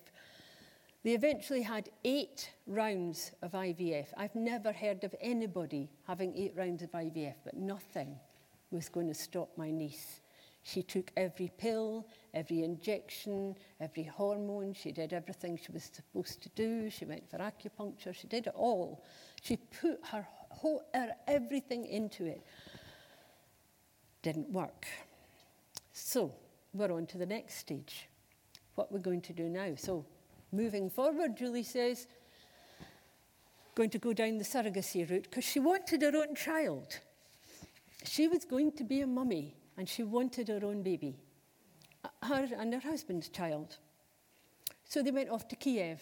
They 1.02 1.14
eventually 1.14 1.62
had 1.62 1.88
eight 2.04 2.52
rounds 2.66 3.32
of 3.42 3.52
IVF. 3.52 4.06
I've 4.16 4.34
never 4.36 4.72
heard 4.72 5.02
of 5.02 5.14
anybody 5.20 5.90
having 6.06 6.36
eight 6.36 6.54
rounds 6.56 6.82
of 6.82 6.92
IVF, 6.92 7.34
but 7.44 7.54
nothing 7.54 8.16
was 8.70 8.88
going 8.88 9.08
to 9.08 9.14
stop 9.14 9.50
my 9.56 9.70
niece. 9.70 10.20
She 10.62 10.82
took 10.82 11.10
every 11.16 11.50
pill, 11.58 12.06
every 12.34 12.62
injection, 12.62 13.56
every 13.80 14.04
hormone. 14.04 14.74
She 14.74 14.92
did 14.92 15.12
everything 15.12 15.58
she 15.58 15.72
was 15.72 15.90
supposed 15.92 16.40
to 16.42 16.48
do. 16.50 16.88
She 16.88 17.04
went 17.04 17.28
for 17.28 17.38
acupuncture. 17.38 18.14
She 18.14 18.28
did 18.28 18.46
it 18.46 18.54
all. 18.54 19.04
She 19.42 19.56
put 19.56 19.98
her, 20.12 20.26
whole, 20.50 20.84
her 20.94 21.14
everything 21.26 21.84
into 21.86 22.26
it. 22.26 22.46
Didn't 24.22 24.50
work. 24.52 24.86
So 25.92 26.32
we're 26.72 26.92
on 26.92 27.06
to 27.06 27.18
the 27.18 27.26
next 27.26 27.56
stage. 27.56 28.08
What 28.76 28.92
we're 28.92 29.00
going 29.00 29.20
to 29.22 29.32
do 29.32 29.48
now. 29.48 29.74
So 29.76 30.06
moving 30.52 30.90
forward, 30.90 31.36
Julie 31.36 31.62
says, 31.62 32.06
going 33.74 33.90
to 33.90 33.98
go 33.98 34.12
down 34.12 34.38
the 34.38 34.44
surrogacy 34.44 35.08
route 35.08 35.24
because 35.24 35.44
she 35.44 35.58
wanted 35.58 36.02
her 36.02 36.14
own 36.14 36.34
child. 36.34 37.00
she 38.04 38.28
was 38.28 38.44
going 38.44 38.72
to 38.72 38.84
be 38.84 39.00
a 39.00 39.06
mummy 39.06 39.54
and 39.78 39.88
she 39.88 40.02
wanted 40.02 40.48
her 40.48 40.60
own 40.62 40.82
baby, 40.82 41.16
her 42.22 42.48
and 42.58 42.74
her 42.74 42.80
husband's 42.80 43.28
child. 43.28 43.78
So 44.84 45.02
they 45.02 45.10
went 45.10 45.30
off 45.30 45.48
to 45.48 45.56
Kiev. 45.56 46.00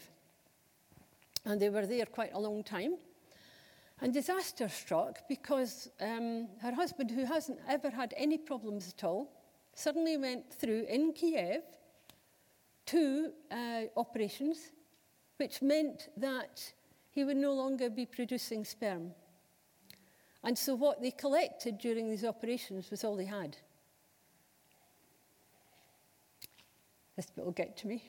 And 1.44 1.60
they 1.60 1.70
were 1.70 1.86
there 1.86 2.06
quite 2.06 2.34
a 2.34 2.40
long 2.40 2.62
time. 2.64 2.96
And 4.00 4.12
disaster 4.12 4.68
struck 4.68 5.28
because 5.28 5.88
um, 6.00 6.48
her 6.60 6.72
husband, 6.72 7.10
who 7.10 7.24
hasn't 7.24 7.60
ever 7.68 7.90
had 7.90 8.12
any 8.16 8.36
problems 8.36 8.92
at 8.96 9.04
all, 9.04 9.30
suddenly 9.74 10.16
went 10.16 10.52
through 10.52 10.86
in 10.88 11.12
Kiev 11.12 11.62
two 12.90 13.30
uh, 13.52 13.82
operations, 13.96 14.72
which 15.36 15.62
meant 15.62 16.08
that 16.16 16.72
he 17.10 17.24
would 17.24 17.36
no 17.36 17.52
longer 17.52 17.88
be 17.88 18.04
producing 18.04 18.64
sperm. 18.64 19.12
And 20.42 20.56
so 20.56 20.74
what 20.74 21.00
they 21.00 21.10
collected 21.10 21.78
during 21.78 22.10
these 22.10 22.24
operations 22.24 22.90
was 22.90 23.04
all 23.04 23.16
they 23.16 23.26
had. 23.26 23.56
This 27.16 27.26
bit 27.26 27.44
will 27.44 27.52
get 27.52 27.76
to 27.78 27.86
me. 27.86 28.02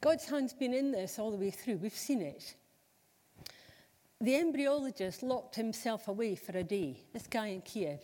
God's 0.00 0.28
hand's 0.28 0.52
been 0.52 0.74
in 0.74 0.92
this 0.92 1.18
all 1.18 1.30
the 1.30 1.36
way 1.36 1.50
through. 1.50 1.76
We've 1.76 1.94
seen 1.94 2.20
it. 2.20 2.54
The 4.20 4.32
embryologist 4.32 5.22
locked 5.22 5.54
himself 5.54 6.08
away 6.08 6.34
for 6.34 6.56
a 6.56 6.64
day, 6.64 6.98
this 7.12 7.26
guy 7.26 7.48
in 7.48 7.62
Kiev. 7.62 8.00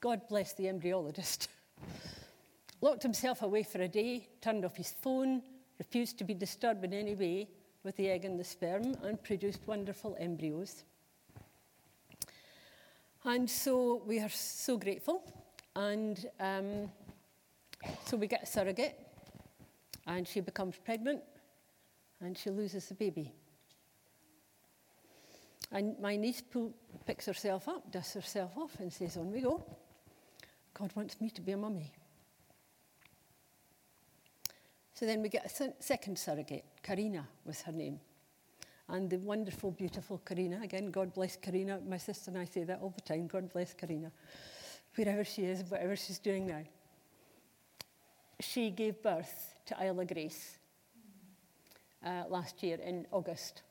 God 0.00 0.22
bless 0.28 0.52
the 0.52 0.64
embryologist. 0.64 1.48
locked 2.80 3.02
himself 3.02 3.42
away 3.42 3.62
for 3.62 3.80
a 3.80 3.88
day, 3.88 4.28
turned 4.40 4.64
off 4.64 4.76
his 4.76 4.92
phone, 5.00 5.42
refused 5.78 6.18
to 6.18 6.24
be 6.24 6.34
disturbed 6.34 6.84
in 6.84 6.92
any 6.92 7.14
way 7.14 7.48
with 7.82 7.96
the 7.96 8.08
egg 8.08 8.24
and 8.24 8.38
the 8.38 8.44
sperm, 8.44 8.94
and 9.02 9.22
produced 9.22 9.60
wonderful 9.66 10.16
embryos. 10.18 10.84
And 13.24 13.48
so 13.48 14.02
we 14.06 14.20
are 14.20 14.28
so 14.28 14.76
grateful. 14.76 15.22
And 15.74 16.24
um, 16.38 16.90
so 18.04 18.16
we 18.16 18.26
get 18.26 18.44
a 18.44 18.46
surrogate 18.46 18.96
and 20.06 20.26
she 20.26 20.40
becomes 20.40 20.76
pregnant 20.84 21.22
and 22.20 22.38
she 22.38 22.50
loses 22.50 22.86
the 22.86 22.94
baby. 22.94 23.32
And 25.72 25.98
my 25.98 26.16
niece 26.16 26.42
picks 27.04 27.26
herself 27.26 27.68
up, 27.68 27.90
dusts 27.90 28.14
herself 28.14 28.56
off, 28.56 28.78
and 28.78 28.92
says, 28.92 29.16
On 29.16 29.32
we 29.32 29.40
go. 29.40 29.64
God 30.78 30.92
wants 30.94 31.20
me 31.20 31.30
to 31.30 31.40
be 31.40 31.52
a 31.52 31.56
mummy. 31.56 31.90
So 34.92 35.06
then 35.06 35.22
we 35.22 35.28
get 35.28 35.46
a 35.46 35.72
second 35.80 36.18
surrogate, 36.18 36.64
Karina 36.82 37.26
was 37.44 37.62
her 37.62 37.72
name. 37.72 38.00
And 38.88 39.10
the 39.10 39.18
wonderful, 39.18 39.70
beautiful 39.70 40.18
Karina, 40.18 40.60
again, 40.62 40.90
God 40.90 41.12
bless 41.12 41.36
Karina. 41.36 41.80
My 41.86 41.96
sister 41.96 42.30
and 42.30 42.38
I 42.38 42.44
say 42.44 42.64
that 42.64 42.80
all 42.80 42.94
the 42.94 43.00
time 43.00 43.26
God 43.26 43.52
bless 43.52 43.74
Karina, 43.74 44.12
wherever 44.94 45.24
she 45.24 45.42
is, 45.42 45.64
whatever 45.68 45.96
she's 45.96 46.18
doing 46.18 46.46
now. 46.46 46.62
She 48.40 48.70
gave 48.70 49.02
birth 49.02 49.54
to 49.66 49.82
Isla 49.82 50.04
Grace 50.04 50.58
uh, 52.04 52.24
last 52.28 52.62
year 52.62 52.78
in 52.84 53.06
August. 53.10 53.62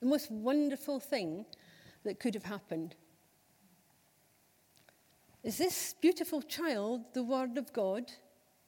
The 0.00 0.06
most 0.06 0.30
wonderful 0.30 1.00
thing 1.00 1.44
that 2.04 2.18
could 2.18 2.34
have 2.34 2.44
happened 2.44 2.96
is 5.42 5.58
this 5.58 5.94
beautiful 6.00 6.42
child 6.42 7.02
the 7.14 7.22
Word 7.22 7.56
of 7.56 7.72
God 7.72 8.10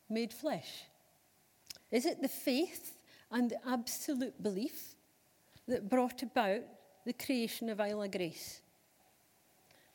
made 0.09 0.33
flesh? 0.33 0.85
Is 1.91 2.07
it 2.07 2.23
the 2.23 2.29
faith 2.29 2.97
and 3.31 3.51
the 3.51 3.69
absolute 3.69 4.43
belief 4.43 4.95
that 5.69 5.91
brought 5.91 6.23
about 6.23 6.63
the 7.05 7.13
creation 7.13 7.69
of 7.69 7.81
Isla 7.81 8.09
Grace? 8.09 8.61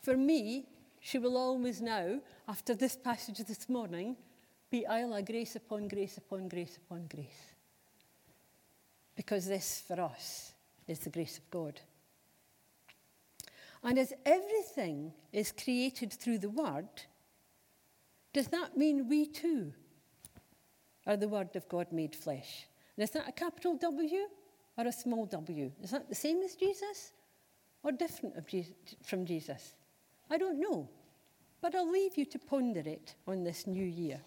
For 0.01 0.15
me, 0.15 0.67
she 0.99 1.17
will 1.17 1.37
always 1.37 1.81
now, 1.81 2.19
after 2.47 2.75
this 2.75 2.95
passage 2.95 3.39
this 3.39 3.67
morning, 3.67 4.15
be 4.69 4.85
Isla 4.89 5.21
grace 5.21 5.55
upon 5.55 5.87
grace 5.87 6.17
upon 6.17 6.47
grace 6.47 6.77
upon 6.77 7.07
grace. 7.07 7.53
Because 9.15 9.47
this, 9.47 9.83
for 9.87 9.99
us, 10.01 10.53
is 10.87 10.99
the 10.99 11.09
grace 11.09 11.37
of 11.37 11.49
God. 11.49 11.79
And 13.87 13.97
as 13.97 14.11
everything 14.25 15.13
is 15.31 15.53
created 15.53 16.11
through 16.11 16.39
the 16.39 16.49
Word, 16.49 16.89
does 18.33 18.49
that 18.49 18.75
mean 18.75 19.07
we 19.07 19.25
too 19.25 19.71
are 21.05 21.15
the 21.15 21.29
Word 21.29 21.55
of 21.55 21.69
God 21.69 21.93
made 21.93 22.13
flesh? 22.13 22.67
And 22.97 23.05
is 23.05 23.11
that 23.11 23.29
a 23.29 23.31
capital 23.31 23.77
W 23.77 24.27
or 24.77 24.85
a 24.85 24.91
small 24.91 25.25
w? 25.25 25.71
Is 25.81 25.91
that 25.91 26.09
the 26.09 26.15
same 26.15 26.41
as 26.41 26.57
Jesus 26.57 27.13
or 27.81 27.93
different 27.93 28.35
from 29.05 29.25
Jesus? 29.25 29.75
I 30.29 30.37
don't 30.37 30.59
know. 30.59 30.89
But 31.61 31.73
I'll 31.73 31.89
leave 31.89 32.17
you 32.17 32.25
to 32.25 32.39
ponder 32.39 32.83
it 32.85 33.15
on 33.25 33.45
this 33.45 33.67
new 33.67 33.85
year. 33.85 34.19